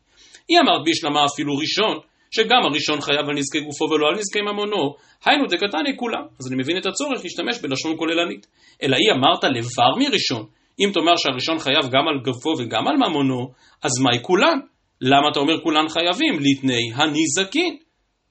היא 0.49 0.59
אמרת 0.59 0.81
בישלמה 0.85 1.25
אפילו 1.25 1.57
ראשון, 1.57 1.97
שגם 2.31 2.61
הראשון 2.65 3.01
חייב 3.01 3.25
על 3.29 3.35
נזקי 3.35 3.59
גופו 3.59 3.85
ולא 3.85 4.07
על 4.07 4.15
נזקי 4.15 4.41
ממונו, 4.41 4.95
היינו 5.25 5.45
דקתני 5.45 5.97
כולם. 5.97 6.23
אז 6.39 6.47
אני 6.47 6.55
מבין 6.61 6.77
את 6.77 6.85
הצורך 6.85 7.23
להשתמש 7.23 7.61
בלשון 7.61 7.97
כוללנית. 7.97 8.47
אלא 8.83 8.95
היא 8.95 9.11
אמרת 9.11 9.43
לבר 9.43 9.95
מראשון, 9.99 10.45
אם 10.79 10.91
תאמר 10.93 11.15
שהראשון 11.17 11.59
חייב 11.59 11.83
גם 11.91 12.07
על 12.07 12.19
גופו 12.23 12.49
וגם 12.59 12.87
על 12.87 12.95
ממונו, 12.97 13.51
אז 13.83 13.91
מהי 13.99 14.19
כולן? 14.21 14.59
למה 15.01 15.29
אתה 15.31 15.39
אומר 15.39 15.63
כולן 15.63 15.89
חייבים? 15.89 16.39
לתני 16.39 16.91
הניזקין, 16.95 17.77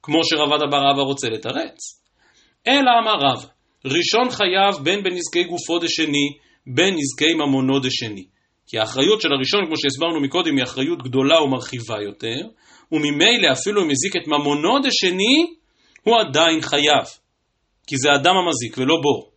כמו 0.03 0.19
שרבד 0.23 0.61
אבר 0.67 0.81
רבא 0.91 1.01
רוצה 1.01 1.29
לתרץ. 1.29 1.77
אלא 2.67 2.91
אמר 3.01 3.15
רב, 3.25 3.45
ראשון 3.85 4.29
חייב 4.29 4.83
בין 4.83 5.03
בנזקי 5.03 5.43
גופו 5.43 5.79
דשני, 5.79 6.27
בין 6.67 6.95
נזקי 6.95 7.33
ממונו 7.33 7.79
דשני. 7.79 8.25
כי 8.67 8.79
האחריות 8.79 9.21
של 9.21 9.29
הראשון, 9.31 9.65
כמו 9.65 9.77
שהסברנו 9.77 10.21
מקודם, 10.21 10.57
היא 10.57 10.63
אחריות 10.63 11.03
גדולה 11.03 11.41
ומרחיבה 11.41 11.95
יותר, 12.03 12.47
וממילא 12.91 13.51
אפילו 13.51 13.83
אם 13.83 13.89
הזיק 13.91 14.15
את 14.15 14.27
ממונו 14.27 14.79
דשני, 14.79 15.53
הוא 16.03 16.15
עדיין 16.19 16.61
חייב. 16.61 17.05
כי 17.87 17.95
זה 17.97 18.09
אדם 18.15 18.35
המזיק 18.35 18.77
ולא 18.77 18.95
בור. 19.01 19.28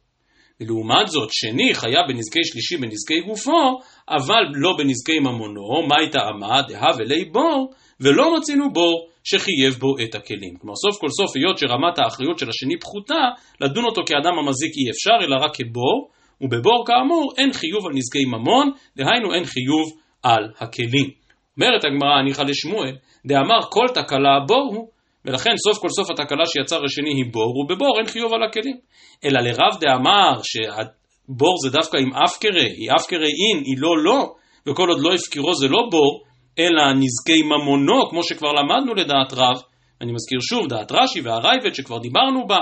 ולעומת 0.63 1.07
זאת, 1.07 1.29
שני 1.33 1.75
חייב 1.75 2.07
בנזקי 2.09 2.45
שלישי 2.45 2.77
בנזקי 2.77 3.21
גופו, 3.21 3.79
אבל 4.09 4.43
לא 4.55 4.75
בנזקי 4.79 5.19
ממונו, 5.19 5.87
מה 5.89 5.95
הייתה 5.99 6.19
עמה 6.19 6.63
דהה 6.69 6.89
ולי 6.99 7.25
בור, 7.25 7.73
ולא 8.01 8.37
מצינו 8.37 8.73
בור 8.73 9.09
שחייב 9.25 9.75
בו 9.79 9.95
את 10.05 10.15
הכלים. 10.15 10.57
כלומר, 10.61 10.75
סוף 10.75 11.01
כל 11.01 11.09
סוף, 11.09 11.37
היות 11.37 11.59
שרמת 11.59 11.99
האחריות 11.99 12.39
של 12.39 12.49
השני 12.49 12.79
פחותה, 12.79 13.23
לדון 13.61 13.85
אותו 13.85 14.03
כאדם 14.07 14.39
המזיק 14.39 14.73
אי 14.77 14.91
אפשר, 14.91 15.27
אלא 15.27 15.37
רק 15.45 15.57
כבור, 15.57 16.09
ובבור 16.41 16.85
כאמור 16.87 17.33
אין 17.39 17.53
חיוב 17.53 17.87
על 17.87 17.93
נזקי 17.95 18.25
ממון, 18.25 18.71
דהיינו 18.97 19.35
אין 19.35 19.45
חיוב 19.45 19.87
על 20.23 20.45
הכלים. 20.59 21.11
אומרת 21.57 21.85
הגמרא, 21.85 22.19
הניחא 22.19 22.43
לשמואל, 22.43 22.97
דאמר 23.27 23.61
כל 23.71 23.87
תקלה 23.95 24.41
בור 24.47 24.71
הוא, 24.75 24.89
ולכן 25.25 25.51
סוף 25.57 25.79
כל 25.79 25.89
סוף 25.89 26.11
התקלה 26.11 26.47
שיצר 26.47 26.85
השני 26.85 27.11
היא 27.11 27.33
בור, 27.33 27.59
ובבור 27.59 27.99
אין 27.99 28.07
חיוב 28.07 28.33
על 28.35 28.43
הכלים. 28.43 28.77
אלא 29.25 29.41
לרב 29.41 29.81
דאמר 29.81 30.41
שהבור 30.43 31.55
זה 31.63 31.71
דווקא 31.71 31.97
עם 31.97 32.11
אפקרי, 32.15 32.71
היא 32.77 32.91
אפקרי 33.01 33.31
אין, 33.43 33.63
היא 33.65 33.77
לא 33.79 34.05
לא, 34.05 34.33
וכל 34.67 34.89
עוד 34.89 35.01
לא 35.01 35.15
הפקירו 35.15 35.55
זה 35.55 35.69
לא 35.69 35.83
בור, 35.91 36.23
אלא 36.59 36.93
נזקי 36.93 37.43
ממונו, 37.43 38.09
כמו 38.11 38.23
שכבר 38.23 38.53
למדנו 38.53 38.95
לדעת 38.95 39.33
רב, 39.33 39.63
אני 40.01 40.13
מזכיר 40.13 40.39
שוב, 40.41 40.69
דעת 40.69 40.93
רש"י 40.93 41.21
והרייבד 41.21 41.75
שכבר 41.75 41.99
דיברנו 41.99 42.47
בה, 42.47 42.59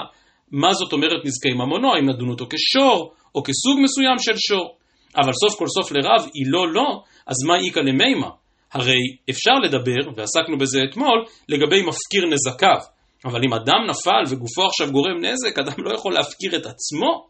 מה 0.53 0.73
זאת 0.73 0.92
אומרת 0.92 1.25
נזקי 1.25 1.53
ממונו, 1.53 1.94
האם 1.94 2.11
נדון 2.11 2.29
אותו 2.29 2.46
כשור, 2.51 3.12
או 3.35 3.42
כסוג 3.42 3.81
מסוים 3.83 4.18
של 4.18 4.37
שור. 4.37 4.77
אבל 5.16 5.33
סוף 5.33 5.59
כל 5.59 5.66
סוף 5.66 5.92
לרב 5.92 6.29
היא 6.35 6.46
לא 6.46 6.73
לא, 6.73 7.03
אז 7.27 7.37
מה 7.46 7.57
איכא 7.66 7.81
למימה? 7.81 8.31
הרי 8.73 9.01
אפשר 9.31 9.55
לדבר, 9.65 10.11
ועסקנו 10.17 10.59
בזה 10.59 10.79
אתמול, 10.91 11.25
לגבי 11.49 11.83
מפקיר 11.83 12.27
נזקיו. 12.31 12.79
אבל 13.25 13.41
אם 13.45 13.55
אדם 13.55 13.87
נפל 13.91 14.23
וגופו 14.35 14.67
עכשיו 14.67 14.93
גורם 14.93 15.25
נזק, 15.25 15.59
אדם 15.59 15.85
לא 15.85 15.95
יכול 15.95 16.15
להפקיר 16.15 16.57
את 16.57 16.67
עצמו. 16.67 17.29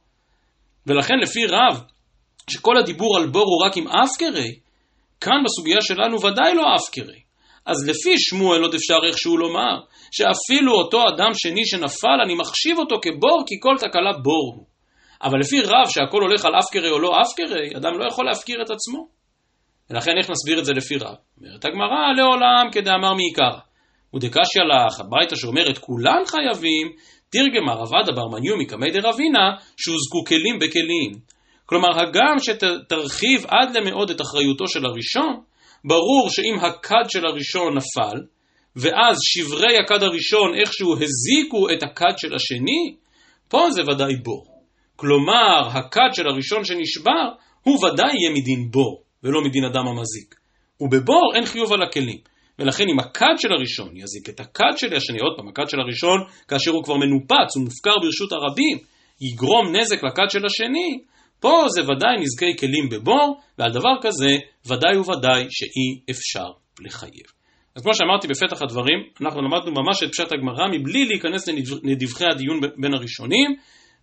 ולכן 0.86 1.14
לפי 1.22 1.46
רב, 1.46 1.82
שכל 2.50 2.78
הדיבור 2.78 3.16
על 3.16 3.26
בור 3.26 3.42
הוא 3.42 3.66
רק 3.66 3.76
עם 3.76 3.88
אפקרי, 3.88 4.58
כאן 5.20 5.42
בסוגיה 5.44 5.80
שלנו 5.80 6.22
ודאי 6.22 6.54
לא 6.54 6.62
אפקרי. 6.76 7.20
אז 7.66 7.88
לפי 7.88 8.18
שמואל 8.18 8.62
עוד 8.62 8.74
אפשר 8.74 8.98
איכשהו 9.08 9.36
לומר, 9.36 9.80
שאפילו 10.10 10.72
אותו 10.72 11.02
אדם 11.08 11.30
שני 11.34 11.66
שנפל, 11.66 12.20
אני 12.24 12.34
מחשיב 12.34 12.78
אותו 12.78 12.96
כבור, 13.02 13.44
כי 13.46 13.54
כל 13.60 13.74
תקלה 13.78 14.12
בור 14.22 14.54
הוא. 14.56 14.66
אבל 15.22 15.38
לפי 15.40 15.60
רב 15.60 15.88
שהכל 15.88 16.22
הולך 16.22 16.44
על 16.44 16.52
אפקרי 16.58 16.90
או 16.90 16.98
לא 16.98 17.12
אפקרי, 17.22 17.76
אדם 17.76 17.98
לא 17.98 18.04
יכול 18.08 18.26
להפקיר 18.26 18.62
את 18.62 18.70
עצמו. 18.70 19.19
ולכן 19.90 20.10
איך 20.18 20.30
נסביר 20.30 20.58
את 20.58 20.64
זה 20.64 20.72
לפי 20.72 20.96
רב? 20.96 21.14
אומרת 21.40 21.64
הגמרא 21.64 22.12
לעולם 22.16 22.70
כדאמר 22.72 23.14
מעיקר. 23.14 23.58
ודקשיא 24.14 24.62
לך, 24.62 25.00
הברייתא 25.00 25.36
שאומרת 25.36 25.78
כולן 25.78 26.22
חייבים, 26.26 26.92
תרגמה 27.30 27.72
רב 27.74 27.94
עדה 27.94 28.12
בר 28.12 28.28
מניו 28.28 28.56
מקמי 28.56 28.90
דרבינה, 28.90 29.46
שהוזקו 29.76 30.24
כלים 30.26 30.58
בכלים. 30.58 31.12
כלומר, 31.66 31.88
הגם 31.88 32.36
שתרחיב 32.38 33.46
עד 33.48 33.76
למאוד 33.76 34.10
את 34.10 34.20
אחריותו 34.20 34.68
של 34.68 34.86
הראשון, 34.86 35.40
ברור 35.84 36.30
שאם 36.30 36.58
הכד 36.60 37.04
של 37.08 37.26
הראשון 37.26 37.76
נפל, 37.76 38.20
ואז 38.76 39.16
שברי 39.22 39.78
הכד 39.78 40.02
הראשון 40.02 40.54
איכשהו 40.54 40.94
הזיקו 40.94 41.70
את 41.70 41.82
הכד 41.82 42.12
של 42.16 42.34
השני, 42.34 42.94
פה 43.48 43.70
זה 43.70 43.82
ודאי 43.82 44.16
בור. 44.16 44.46
כלומר, 44.96 45.68
הכד 45.78 46.10
של 46.12 46.28
הראשון 46.28 46.64
שנשבר, 46.64 47.28
הוא 47.62 47.84
ודאי 47.84 48.06
יהיה 48.06 48.30
מדין 48.30 48.70
בור, 48.70 49.02
ולא 49.24 49.42
מדין 49.44 49.64
אדם 49.64 49.86
המזיק. 49.86 50.34
ובבור 50.80 51.32
אין 51.34 51.46
חיוב 51.46 51.72
על 51.72 51.82
הכלים. 51.82 52.18
ולכן 52.58 52.84
אם 52.88 52.98
הכד 52.98 53.34
של 53.38 53.52
הראשון 53.52 53.96
יזיק 53.96 54.28
את 54.28 54.40
הכד 54.40 54.72
של 54.76 54.96
השני, 54.96 55.18
עוד 55.18 55.32
פעם, 55.36 55.48
הכד 55.48 55.68
של 55.68 55.80
הראשון, 55.80 56.20
כאשר 56.48 56.70
הוא 56.70 56.84
כבר 56.84 56.96
מנופץ, 56.96 57.56
הוא 57.56 57.64
מופקר 57.64 57.94
ברשות 58.02 58.32
הרבים, 58.32 58.78
יגרום 59.20 59.76
נזק 59.76 60.04
לכד 60.04 60.30
של 60.30 60.46
השני, 60.46 61.00
פה 61.40 61.64
זה 61.68 61.82
ודאי 61.82 62.16
נזקי 62.20 62.56
כלים 62.56 62.88
בבור, 62.88 63.40
ועל 63.58 63.72
דבר 63.72 63.94
כזה 64.02 64.36
ודאי 64.66 64.96
וודאי 64.96 65.46
שאי 65.50 66.00
אפשר 66.10 66.46
לחייב. 66.80 67.26
אז 67.76 67.82
כמו 67.82 67.94
שאמרתי 67.94 68.28
בפתח 68.28 68.62
הדברים, 68.62 68.98
אנחנו 69.20 69.42
למדנו 69.42 69.72
ממש 69.72 70.02
את 70.02 70.08
פשט 70.12 70.32
הגמרא 70.32 70.68
מבלי 70.72 71.04
להיכנס 71.04 71.48
לדברי 71.84 72.26
הדיון 72.32 72.60
בין 72.76 72.94
הראשונים, 72.94 73.50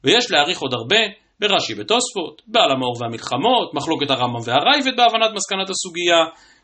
ויש 0.03 0.32
להעריך 0.32 0.60
עוד 0.60 0.73
הרבה 0.73 0.99
ברש"י 1.39 1.76
בתוספות, 1.76 2.41
בעל 2.47 2.71
המאור 2.71 2.95
והמלחמות, 3.02 3.73
מחלוקת 3.73 4.10
הרמב"ם 4.10 4.39
והרייבד 4.45 4.97
בהבנת 4.97 5.32
מסקנת 5.36 5.69
הסוגיה, 5.69 6.19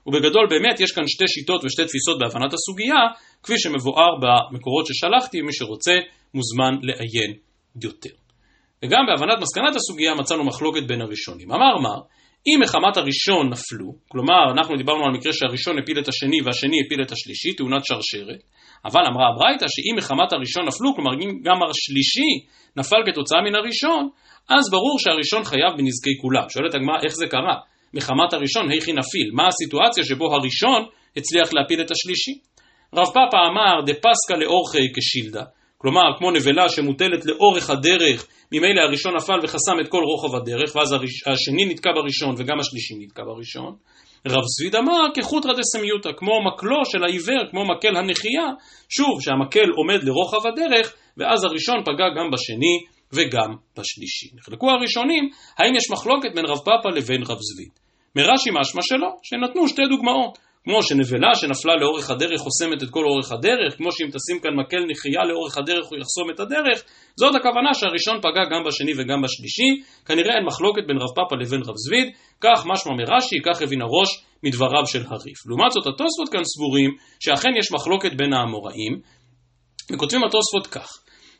ובגדול 0.05 0.47
באמת 0.49 0.79
יש 0.79 0.91
כאן 0.91 1.03
שתי 1.07 1.27
שיטות 1.27 1.65
ושתי 1.65 1.85
תפיסות 1.85 2.19
בהבנת 2.19 2.53
הסוגיה, 2.53 3.01
כפי 3.43 3.59
שמבואר 3.59 4.13
במקורות 4.21 4.85
ששלחתי, 4.87 5.41
מי 5.41 5.53
שרוצה 5.53 5.95
מוזמן 6.33 6.73
לעיין 6.81 7.33
יותר. 7.83 8.15
וגם 8.85 9.03
בהבנת 9.07 9.39
מסקנת 9.41 9.75
הסוגיה 9.75 10.15
מצאנו 10.15 10.43
מחלוקת 10.43 10.83
בין 10.87 11.01
הראשונים. 11.01 11.51
אמר 11.51 11.77
מר, 11.77 12.01
אם 12.47 12.59
מחמת 12.63 12.97
הראשון 12.97 13.49
נפלו, 13.49 13.95
כלומר 14.07 14.51
אנחנו 14.51 14.77
דיברנו 14.77 15.05
על 15.05 15.11
מקרה 15.11 15.33
שהראשון 15.33 15.79
הפיל 15.79 15.99
את 15.99 16.07
השני 16.07 16.41
והשני 16.45 16.77
הפיל 16.85 17.01
את 17.01 17.11
השלישי, 17.11 17.53
תאונת 17.53 17.85
שרשרת, 17.85 18.41
אבל 18.85 19.01
אמרה 19.11 19.25
הברייתא 19.29 19.65
שאם 19.73 19.95
מחמת 19.97 20.33
הראשון 20.33 20.65
נפלו, 20.67 20.95
כלומר 20.95 21.13
אם 21.13 21.29
גם 21.43 21.57
השלישי 21.69 22.31
נפל 22.77 23.01
כתוצאה 23.05 23.41
מן 23.41 23.55
הראשון, 23.55 24.09
אז 24.49 24.71
ברור 24.71 24.99
שהראשון 24.99 25.43
חייב 25.43 25.71
בנזקי 25.77 26.17
כולם. 26.21 26.49
שואלת 26.49 26.73
הגמרא 26.75 26.97
איך 27.03 27.13
זה 27.15 27.27
קרה? 27.27 27.55
מחמת 27.93 28.33
הראשון 28.33 28.71
היכי 28.71 28.93
נפיל, 28.93 29.29
מה 29.33 29.47
הסיטואציה 29.47 30.03
שבו 30.03 30.25
הראשון 30.33 30.81
הצליח 31.17 31.53
להפיל 31.53 31.81
את 31.81 31.91
השלישי? 31.91 32.31
רב 32.95 33.05
פאפא 33.05 33.37
אמר 33.51 33.81
דפסקה 33.85 34.35
לאורכי 34.37 34.93
כשילדה, 34.95 35.43
כלומר 35.77 36.17
כמו 36.17 36.31
נבלה 36.31 36.69
שמוטלת 36.69 37.25
לאורך 37.25 37.69
הדרך 37.69 38.27
ממילא 38.51 38.81
הראשון 38.81 39.15
נפל 39.15 39.39
וחסם 39.43 39.75
את 39.81 39.87
כל 39.87 40.01
רוחב 40.03 40.35
הדרך, 40.35 40.75
ואז 40.75 40.93
השני 41.33 41.65
נתקע 41.65 41.89
בראשון 41.95 42.35
וגם 42.37 42.59
השלישי 42.59 42.93
נתקע 42.99 43.23
בראשון. 43.23 43.75
רב 44.27 44.43
סביד 44.57 44.75
אמר 44.75 45.01
כחוטרא 45.15 45.53
דסמיותא, 45.53 46.09
כמו 46.17 46.31
מקלו 46.47 46.85
של 46.85 47.03
העיוור, 47.03 47.49
כמו 47.51 47.65
מקל 47.65 47.95
הנחייה, 47.97 48.47
שוב 48.89 49.21
שהמקל 49.21 49.69
עומד 49.77 50.03
לרוחב 50.03 50.47
הדרך, 50.47 50.93
ואז 51.17 51.43
הראשון 51.43 51.83
פגע 51.85 52.05
גם 52.17 52.31
בשני 52.31 52.75
וגם 53.13 53.55
בשלישי. 53.77 54.27
נחלקו 54.35 54.69
הראשונים, 54.69 55.29
האם 55.57 55.75
יש 55.75 55.91
מחלוקת 55.91 56.35
בין 56.35 56.45
רב 56.45 56.57
פאפא 56.57 56.87
לבין 56.87 57.21
רב 57.21 57.37
זביד. 57.41 57.71
מרש"י 58.15 58.49
משמע 58.53 58.81
שלא, 58.81 59.09
שנתנו 59.23 59.67
שתי 59.67 59.81
דוגמאות. 59.89 60.37
כמו 60.63 60.83
שנבלה 60.83 61.35
שנפלה 61.35 61.75
לאורך 61.75 62.09
הדרך 62.09 62.39
חוסמת 62.39 62.83
את 62.83 62.89
כל 62.89 63.05
אורך 63.05 63.31
הדרך, 63.31 63.77
כמו 63.77 63.91
שאם 63.91 64.09
תשים 64.15 64.39
כאן 64.43 64.53
מקל 64.61 64.83
נחייה 64.89 65.23
לאורך 65.29 65.57
הדרך 65.57 65.85
הוא 65.89 65.97
יחסום 66.01 66.27
את 66.31 66.39
הדרך, 66.39 66.83
זאת 67.15 67.35
הכוונה 67.35 67.73
שהראשון 67.73 68.17
פגע 68.21 68.43
גם 68.51 68.63
בשני 68.67 68.93
וגם 68.97 69.21
בשלישי, 69.21 69.69
כנראה 70.05 70.35
אין 70.35 70.45
מחלוקת 70.45 70.83
בין 70.87 70.97
רב 70.97 71.11
פאפא 71.15 71.35
לבין 71.41 71.61
רב 71.67 71.77
זביד, 71.85 72.07
כך 72.41 72.65
משמע 72.65 72.93
מרש"י, 72.99 73.35
כך 73.45 73.61
הבין 73.61 73.81
הראש 73.81 74.09
מדבריו 74.43 74.85
של 74.87 75.03
הריף. 75.09 75.39
לעומת 75.47 75.71
זאת 75.71 75.85
התוספות 75.87 76.29
כאן 76.31 76.43
סבורים 76.43 76.91
שאכן 77.19 77.53
יש 77.59 77.71
מחלוקת 77.71 78.13
בין 78.17 78.33
האמוראים, 78.33 78.93
וכותבים 79.93 80.21
התוספות 80.23 80.67
כך: 80.67 80.89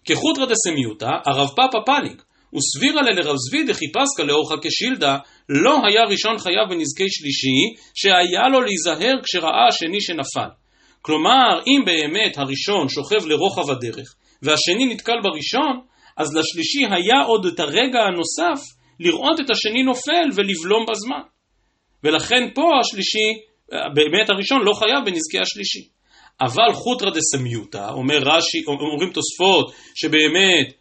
כחוטרא 0.05 0.45
דסמיותא, 0.45 1.12
הרב 1.25 1.49
פאפא 1.55 1.79
פליג, 1.86 2.21
וסבירה 2.55 3.01
ללרב 3.01 3.35
זבי 3.35 3.63
דחיפסקה 3.63 4.23
לאורחא 4.23 4.55
כשילדה, 4.61 5.17
לא 5.49 5.77
היה 5.87 6.01
ראשון 6.03 6.37
חייב 6.37 6.69
בנזקי 6.69 7.09
שלישי, 7.09 7.59
שהיה 7.95 8.49
לו 8.51 8.61
להיזהר 8.61 9.13
כשראה 9.23 9.67
השני 9.67 10.01
שנפל. 10.01 10.49
כלומר, 11.01 11.59
אם 11.67 11.85
באמת 11.85 12.37
הראשון 12.37 12.89
שוכב 12.89 13.25
לרוחב 13.25 13.71
הדרך, 13.71 14.15
והשני 14.41 14.85
נתקל 14.85 15.19
בראשון, 15.23 15.81
אז 16.17 16.35
לשלישי 16.35 16.85
היה 16.91 17.21
עוד 17.21 17.45
את 17.45 17.59
הרגע 17.59 17.99
הנוסף 17.99 18.61
לראות 18.99 19.39
את 19.39 19.49
השני 19.49 19.83
נופל 19.83 20.27
ולבלום 20.35 20.85
בזמן. 20.91 21.23
ולכן 22.03 22.49
פה 22.55 22.69
השלישי, 22.81 23.29
באמת 23.95 24.29
הראשון 24.29 24.61
לא 24.65 24.73
חייב 24.73 25.05
בנזקי 25.05 25.39
השלישי. 25.39 25.87
אבל 26.41 26.73
חוטרא 26.73 27.09
דסמיותא, 27.09 27.89
אומר 27.89 28.17
רש"י, 28.17 28.63
אומרים 28.67 29.11
תוספות 29.13 29.73
שבאמת 29.95 30.73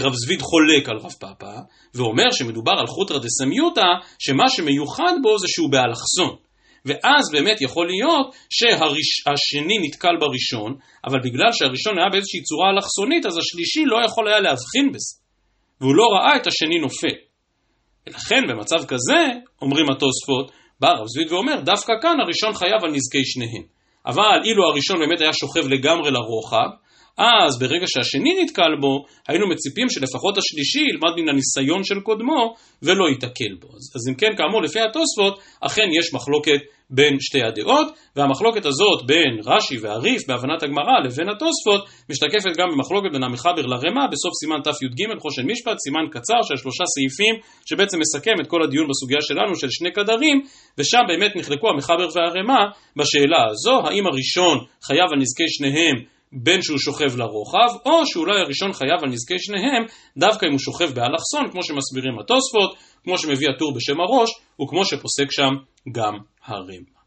רב 0.00 0.12
זביד 0.14 0.42
חולק 0.42 0.88
על 0.88 0.96
רב 0.96 1.12
פאפא, 1.12 1.56
ואומר 1.94 2.30
שמדובר 2.30 2.72
על 2.78 2.86
חוטרא 2.86 3.18
דסמיותא, 3.18 3.88
שמה 4.18 4.48
שמיוחד 4.48 5.12
בו 5.22 5.38
זה 5.38 5.46
שהוא 5.48 5.70
באלכסון. 5.70 6.36
ואז 6.84 7.30
באמת 7.32 7.60
יכול 7.60 7.86
להיות 7.86 8.34
שהשני 8.50 9.78
נתקל 9.82 10.16
בראשון, 10.20 10.76
אבל 11.06 11.18
בגלל 11.24 11.52
שהראשון 11.52 11.98
היה 11.98 12.08
באיזושהי 12.12 12.42
צורה 12.42 12.70
אלכסונית, 12.70 13.26
אז 13.26 13.38
השלישי 13.38 13.84
לא 13.86 13.96
יכול 14.06 14.28
היה 14.28 14.40
להבחין 14.40 14.92
בזה. 14.92 15.14
והוא 15.80 15.94
לא 15.94 16.04
ראה 16.14 16.36
את 16.36 16.46
השני 16.46 16.78
נופל. 16.78 17.16
ולכן 18.06 18.42
במצב 18.48 18.84
כזה, 18.88 19.20
אומרים 19.62 19.86
התוספות, 19.90 20.52
בא 20.80 20.88
רב 20.88 21.06
זביד 21.06 21.32
ואומר, 21.32 21.60
דווקא 21.60 21.92
כאן 22.02 22.16
הראשון 22.20 22.54
חייב 22.54 22.84
על 22.84 22.90
נזקי 22.90 23.24
שניהם. 23.24 23.62
אבל 24.06 24.40
אילו 24.44 24.64
הראשון 24.64 24.98
באמת 24.98 25.20
היה 25.20 25.32
שוכב 25.32 25.68
לגמרי 25.68 26.10
לרוחב, 26.10 26.68
אז 27.22 27.58
ברגע 27.58 27.86
שהשני 27.86 28.42
נתקל 28.42 28.76
בו, 28.80 29.04
היינו 29.28 29.48
מציפים 29.48 29.88
שלפחות 29.88 30.38
השלישי 30.38 30.80
ילמד 30.80 31.12
מן 31.16 31.28
הניסיון 31.28 31.84
של 31.84 32.00
קודמו 32.00 32.54
ולא 32.82 33.08
ייתקל 33.08 33.54
בו. 33.60 33.68
אז, 33.68 33.92
אז 33.96 34.08
אם 34.08 34.14
כן, 34.14 34.36
כאמור, 34.36 34.62
לפי 34.62 34.80
התוספות, 34.80 35.40
אכן 35.60 35.88
יש 36.00 36.14
מחלוקת 36.14 36.60
בין 36.90 37.16
שתי 37.20 37.42
הדעות, 37.42 37.86
והמחלוקת 38.16 38.66
הזאת 38.66 39.06
בין 39.06 39.40
רש"י 39.44 39.78
והריף 39.78 40.26
בהבנת 40.28 40.62
הגמרא 40.62 40.98
לבין 41.04 41.28
התוספות, 41.28 41.88
משתקפת 42.10 42.56
גם 42.58 42.68
במחלוקת 42.72 43.12
בין 43.12 43.22
המחבר 43.22 43.66
לרמה 43.66 44.06
בסוף 44.12 44.32
סימן 44.40 44.60
תי"ג 44.64 45.18
חושן 45.18 45.42
משפט, 45.46 45.76
סימן 45.78 46.06
קצר 46.10 46.42
של 46.42 46.56
שלושה 46.56 46.84
סעיפים, 46.94 47.34
שבעצם 47.66 47.98
מסכם 48.00 48.40
את 48.40 48.46
כל 48.46 48.62
הדיון 48.62 48.86
בסוגיה 48.88 49.18
שלנו 49.20 49.56
של 49.56 49.70
שני 49.70 49.92
קדרים, 49.92 50.42
ושם 50.78 50.98
באמת 51.08 51.36
נחלקו 51.36 51.68
המחבר 51.70 52.08
והרמה 52.14 52.62
בשאלה 52.96 53.46
הזו, 53.50 53.76
האם 53.86 54.06
הראשון 54.06 54.58
חייב 54.82 55.06
על 55.12 55.18
נזקי 55.18 55.48
שניהם 55.48 56.11
בין 56.32 56.62
שהוא 56.62 56.78
שוכב 56.78 57.16
לרוחב, 57.16 57.68
או 57.86 58.06
שאולי 58.06 58.40
הראשון 58.40 58.72
חייב 58.72 58.98
על 59.02 59.08
נזקי 59.08 59.38
שניהם, 59.38 59.82
דווקא 60.16 60.46
אם 60.46 60.50
הוא 60.50 60.58
שוכב 60.58 60.90
באלכסון, 60.94 61.50
כמו 61.50 61.62
שמסבירים 61.62 62.18
התוספות, 62.18 62.74
כמו 63.04 63.18
שמביא 63.18 63.48
הטור 63.50 63.74
בשם 63.76 64.00
הראש, 64.00 64.30
וכמו 64.62 64.84
שפוסק 64.84 65.30
שם 65.30 65.52
גם 65.92 66.14
הרמב"ם. 66.44 67.02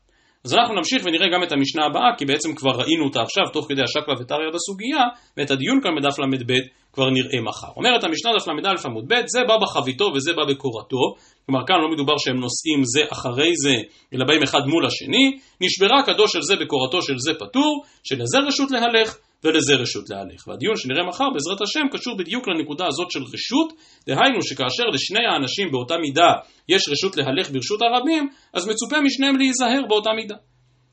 אז 0.45 0.53
אנחנו 0.53 0.75
נמשיך 0.75 1.01
ונראה 1.05 1.27
גם 1.33 1.43
את 1.43 1.51
המשנה 1.51 1.85
הבאה, 1.85 2.09
כי 2.17 2.25
בעצם 2.25 2.55
כבר 2.55 2.71
ראינו 2.71 3.05
אותה 3.05 3.21
עכשיו, 3.21 3.43
תוך 3.53 3.65
כדי 3.69 3.81
השקלא 3.81 4.13
וטריא 4.19 4.49
בסוגיה, 4.53 5.03
ואת 5.37 5.51
הדיון 5.51 5.79
כאן 5.83 5.91
בדף 5.97 6.19
ל"ב 6.19 6.53
כבר 6.93 7.09
נראה 7.09 7.41
מחר. 7.41 7.67
אומרת 7.75 8.03
המשנה 8.03 8.31
דף 8.39 8.47
ל"א 8.47 8.87
עמוד 8.89 9.05
ב', 9.07 9.13
זה 9.27 9.39
בא 9.47 9.57
בחביתו 9.57 10.05
וזה 10.15 10.33
בא 10.33 10.43
בקורתו, 10.53 11.15
כלומר 11.45 11.65
כאן 11.67 11.75
לא 11.81 11.89
מדובר 11.93 12.17
שהם 12.17 12.39
נושאים 12.39 12.81
זה 12.83 13.01
אחרי 13.09 13.51
זה, 13.63 13.75
אלא 14.13 14.25
באים 14.27 14.43
אחד 14.43 14.59
מול 14.67 14.85
השני, 14.85 15.37
נשברה 15.61 16.03
כדו 16.05 16.27
של 16.27 16.41
זה 16.41 16.55
בקורתו 16.55 17.01
של 17.01 17.17
זה 17.17 17.33
פטור, 17.39 17.83
שלזה 18.03 18.37
רשות 18.47 18.71
להלך 18.71 19.17
ולזה 19.43 19.73
רשות 19.75 20.09
להלך. 20.09 20.47
והדיון 20.47 20.77
שנראה 20.77 21.03
מחר 21.07 21.25
בעזרת 21.33 21.61
השם 21.61 21.85
קשור 21.91 22.17
בדיוק 22.17 22.47
לנקודה 22.47 22.85
הזאת 22.87 23.11
של 23.11 23.23
רשות, 23.33 23.73
דהיינו 24.07 24.41
שכאשר 24.41 24.83
לשני 24.93 25.25
האנשים 25.33 25.71
באותה 25.71 25.97
מידה 25.97 26.31
יש 26.69 26.89
רשות 26.89 27.17
להלך 27.17 27.51
ברשות 27.51 27.79
הרבים, 27.81 28.29
אז 28.53 28.67
מצופה 28.67 29.01
משניהם 29.01 29.37
להיזהר 29.37 29.81
באותה 29.89 30.09
מידה. 30.15 30.35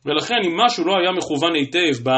ולכן 0.06 0.40
אם 0.46 0.52
משהו 0.66 0.84
לא 0.84 0.92
היה 1.00 1.12
מכוון 1.12 1.54
היטב 1.54 2.08
ב... 2.08 2.10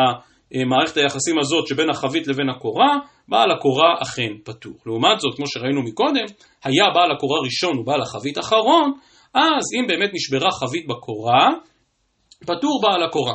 מערכת 0.67 0.97
היחסים 0.97 1.39
הזאת 1.39 1.67
שבין 1.67 1.91
החבית 1.91 2.27
לבין 2.27 2.49
הקורה, 2.49 2.97
בעל 3.29 3.51
הקורה 3.51 3.95
אכן 4.03 4.33
פטור. 4.45 4.73
לעומת 4.87 5.21
זאת, 5.21 5.37
כמו 5.37 5.47
שראינו 5.47 5.83
מקודם, 5.83 6.25
היה 6.65 6.85
בעל 6.95 7.13
הקורה 7.13 7.41
ראשון 7.45 7.79
ובעל 7.79 8.03
החבית 8.03 8.39
אחרון, 8.39 8.93
אז 9.35 9.65
אם 9.79 9.87
באמת 9.87 10.11
נשברה 10.15 10.51
חבית 10.51 10.87
בקורה, 10.87 11.51
פטור 12.47 12.81
בעל 12.83 13.03
הקורה. 13.03 13.35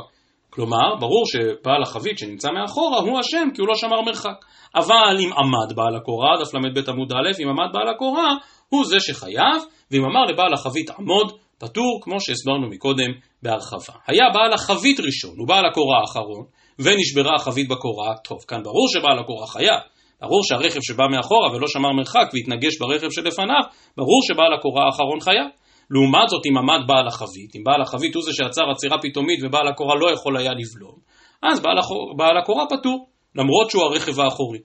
כלומר, 0.50 0.96
ברור 1.00 1.24
שבעל 1.26 1.82
החבית 1.84 2.20
שנמצא 2.20 2.50
מאחורה 2.52 3.00
הוא 3.00 3.20
אשם 3.20 3.50
כי 3.56 3.62
הוא 3.62 3.68
לא 3.68 3.76
שמר 3.76 4.02
מרחק. 4.02 4.46
אבל 4.76 5.18
אם 5.20 5.30
עמד 5.34 5.76
בעל 5.76 5.96
הקורה, 5.96 6.30
דף 6.42 6.54
ל"ב 6.54 6.90
עמוד 6.90 7.12
א', 7.12 7.44
אם 7.44 7.50
עמד 7.50 7.74
בעל 7.74 7.90
הקורה, 7.96 8.34
הוא 8.70 8.86
זה 8.86 9.00
שחייב, 9.00 9.62
ואם 9.92 10.06
אמר 10.06 10.26
לבעל 10.26 10.54
החבית 10.54 10.90
עמוד, 10.90 11.32
פטור, 11.60 12.00
כמו 12.02 12.22
שהסברנו 12.22 12.70
מקודם 12.70 13.12
בהרחבה. 13.44 14.00
היה 14.08 14.26
בעל 14.34 14.54
החבית 14.54 15.00
ראשון 15.00 15.42
ובעל 15.42 15.66
הקורה 15.66 16.00
האחרון, 16.02 16.46
ונשברה 16.80 17.36
החבית 17.36 17.68
בקורה, 17.68 18.18
טוב, 18.24 18.38
כאן 18.48 18.64
ברור 18.64 18.88
שבעל 18.90 19.20
הקורה 19.20 19.48
חייב. 19.48 19.80
ברור 20.22 20.44
שהרכב 20.44 20.80
שבא 20.82 21.04
מאחורה 21.12 21.52
ולא 21.52 21.68
שמר 21.68 21.92
מרחק 21.92 22.28
והתנגש 22.34 22.80
ברכב 22.80 23.10
שלפניו, 23.12 23.64
ברור 23.98 24.20
שבעל 24.28 24.54
הקורה 24.54 24.86
האחרון 24.86 25.20
חייב. 25.20 25.48
לעומת 25.92 26.30
זאת, 26.30 26.42
אם 26.46 26.58
עמד 26.58 26.88
בעל 26.88 27.08
החבית, 27.08 27.56
אם 27.56 27.64
בעל 27.64 27.82
החבית 27.82 28.16
הוא 28.16 28.24
זה 28.24 28.32
שעצר 28.34 28.62
עצירה 28.72 28.98
פתאומית 29.02 29.40
ובעל 29.44 29.68
הקורה 29.68 29.96
לא 29.96 30.12
יכול 30.12 30.38
היה 30.38 30.52
לבלום, 30.52 30.96
אז 31.44 31.60
בעל, 31.60 31.78
בעל 32.18 32.38
הקורה 32.38 32.66
פטור, 32.70 33.08
למרות 33.36 33.70
שהוא 33.70 33.84
הרכב 33.84 34.20
האחורי. 34.20 34.60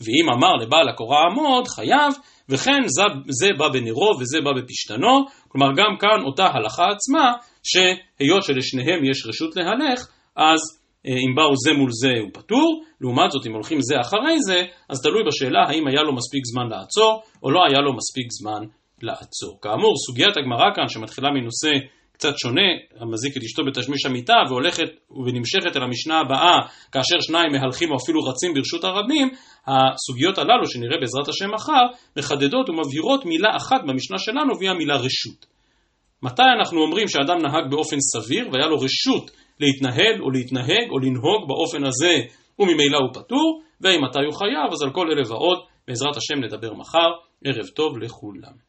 ואם 0.00 0.30
אמר 0.34 0.52
לבעל 0.62 0.88
הקורה 0.88 1.18
עמוד, 1.26 1.68
חייב, 1.68 2.12
וכן 2.48 2.82
זה, 2.86 3.02
זה 3.28 3.48
בא 3.58 3.68
בנרו 3.68 4.10
וזה 4.20 4.40
בא 4.40 4.50
בפשתנו, 4.52 5.24
כלומר 5.48 5.68
גם 5.76 5.96
כאן 6.00 6.22
אותה 6.26 6.46
הלכה 6.46 6.86
עצמה, 6.90 7.32
שהיות 7.62 8.42
שלשניהם 8.42 9.04
יש 9.10 9.26
רשות 9.26 9.56
להלך, 9.56 10.06
אז 10.36 10.60
אם 11.06 11.34
באו 11.36 11.56
זה 11.56 11.72
מול 11.72 11.90
זה 12.02 12.12
הוא 12.20 12.30
פטור, 12.32 12.82
לעומת 13.00 13.30
זאת 13.30 13.46
אם 13.46 13.52
הולכים 13.52 13.80
זה 13.80 14.00
אחרי 14.00 14.36
זה, 14.46 14.64
אז 14.88 15.02
תלוי 15.02 15.22
בשאלה 15.26 15.62
האם 15.68 15.86
היה 15.86 16.02
לו 16.02 16.12
מספיק 16.14 16.42
זמן 16.52 16.68
לעצור, 16.68 17.22
או 17.42 17.50
לא 17.50 17.60
היה 17.68 17.80
לו 17.80 17.92
מספיק 17.96 18.26
זמן 18.40 18.62
לעצור. 19.02 19.58
כאמור, 19.62 19.94
סוגיית 20.06 20.36
הגמרא 20.36 20.74
כאן, 20.74 20.88
שמתחילה 20.88 21.28
מנושא 21.30 21.70
קצת 22.12 22.38
שונה, 22.38 22.70
המזיק 23.00 23.36
את 23.36 23.42
אשתו 23.42 23.62
בתשמיש 23.64 24.06
המיטה, 24.06 24.34
והולכת 24.48 24.90
ונמשכת 25.26 25.76
אל 25.76 25.82
המשנה 25.82 26.20
הבאה, 26.20 26.56
כאשר 26.92 27.20
שניים 27.20 27.52
מהלכים 27.52 27.90
או 27.90 27.96
אפילו 27.96 28.20
רצים 28.20 28.54
ברשות 28.54 28.84
הרבים, 28.84 29.28
הסוגיות 29.66 30.38
הללו, 30.38 30.66
שנראה 30.66 30.96
בעזרת 31.00 31.28
השם 31.28 31.54
מחר, 31.54 31.84
מחדדות 32.16 32.68
ומבהירות 32.68 33.24
מילה 33.24 33.56
אחת 33.56 33.80
במשנה 33.86 34.18
שלנו, 34.18 34.58
והיא 34.58 34.70
המילה 34.70 34.96
רשות. 34.96 35.46
מתי 36.22 36.42
אנחנו 36.58 36.80
אומרים 36.80 37.08
שאדם 37.08 37.38
נהג 37.42 37.70
באופן 37.70 37.96
סביר, 38.00 38.48
והיה 38.52 38.66
לו 38.66 38.76
רשות 38.80 39.30
להתנהל 39.60 40.22
או 40.22 40.30
להתנהג 40.30 40.90
או 40.90 40.98
לנהוג 40.98 41.48
באופן 41.48 41.84
הזה, 41.84 42.14
וממילא 42.58 42.98
הוא 42.98 43.14
פטור, 43.14 43.62
ואם 43.80 44.04
מתי 44.04 44.24
הוא 44.26 44.34
חייב, 44.34 44.72
אז 44.72 44.82
על 44.82 44.92
כל 44.92 45.10
אלה 45.10 45.22
ועוד, 45.28 45.58
בעזרת 45.88 46.16
השם 46.16 46.44
נדבר 46.44 46.74
מחר. 46.74 47.10
ערב 47.44 47.66
טוב 47.66 47.98
לכולם. 47.98 48.67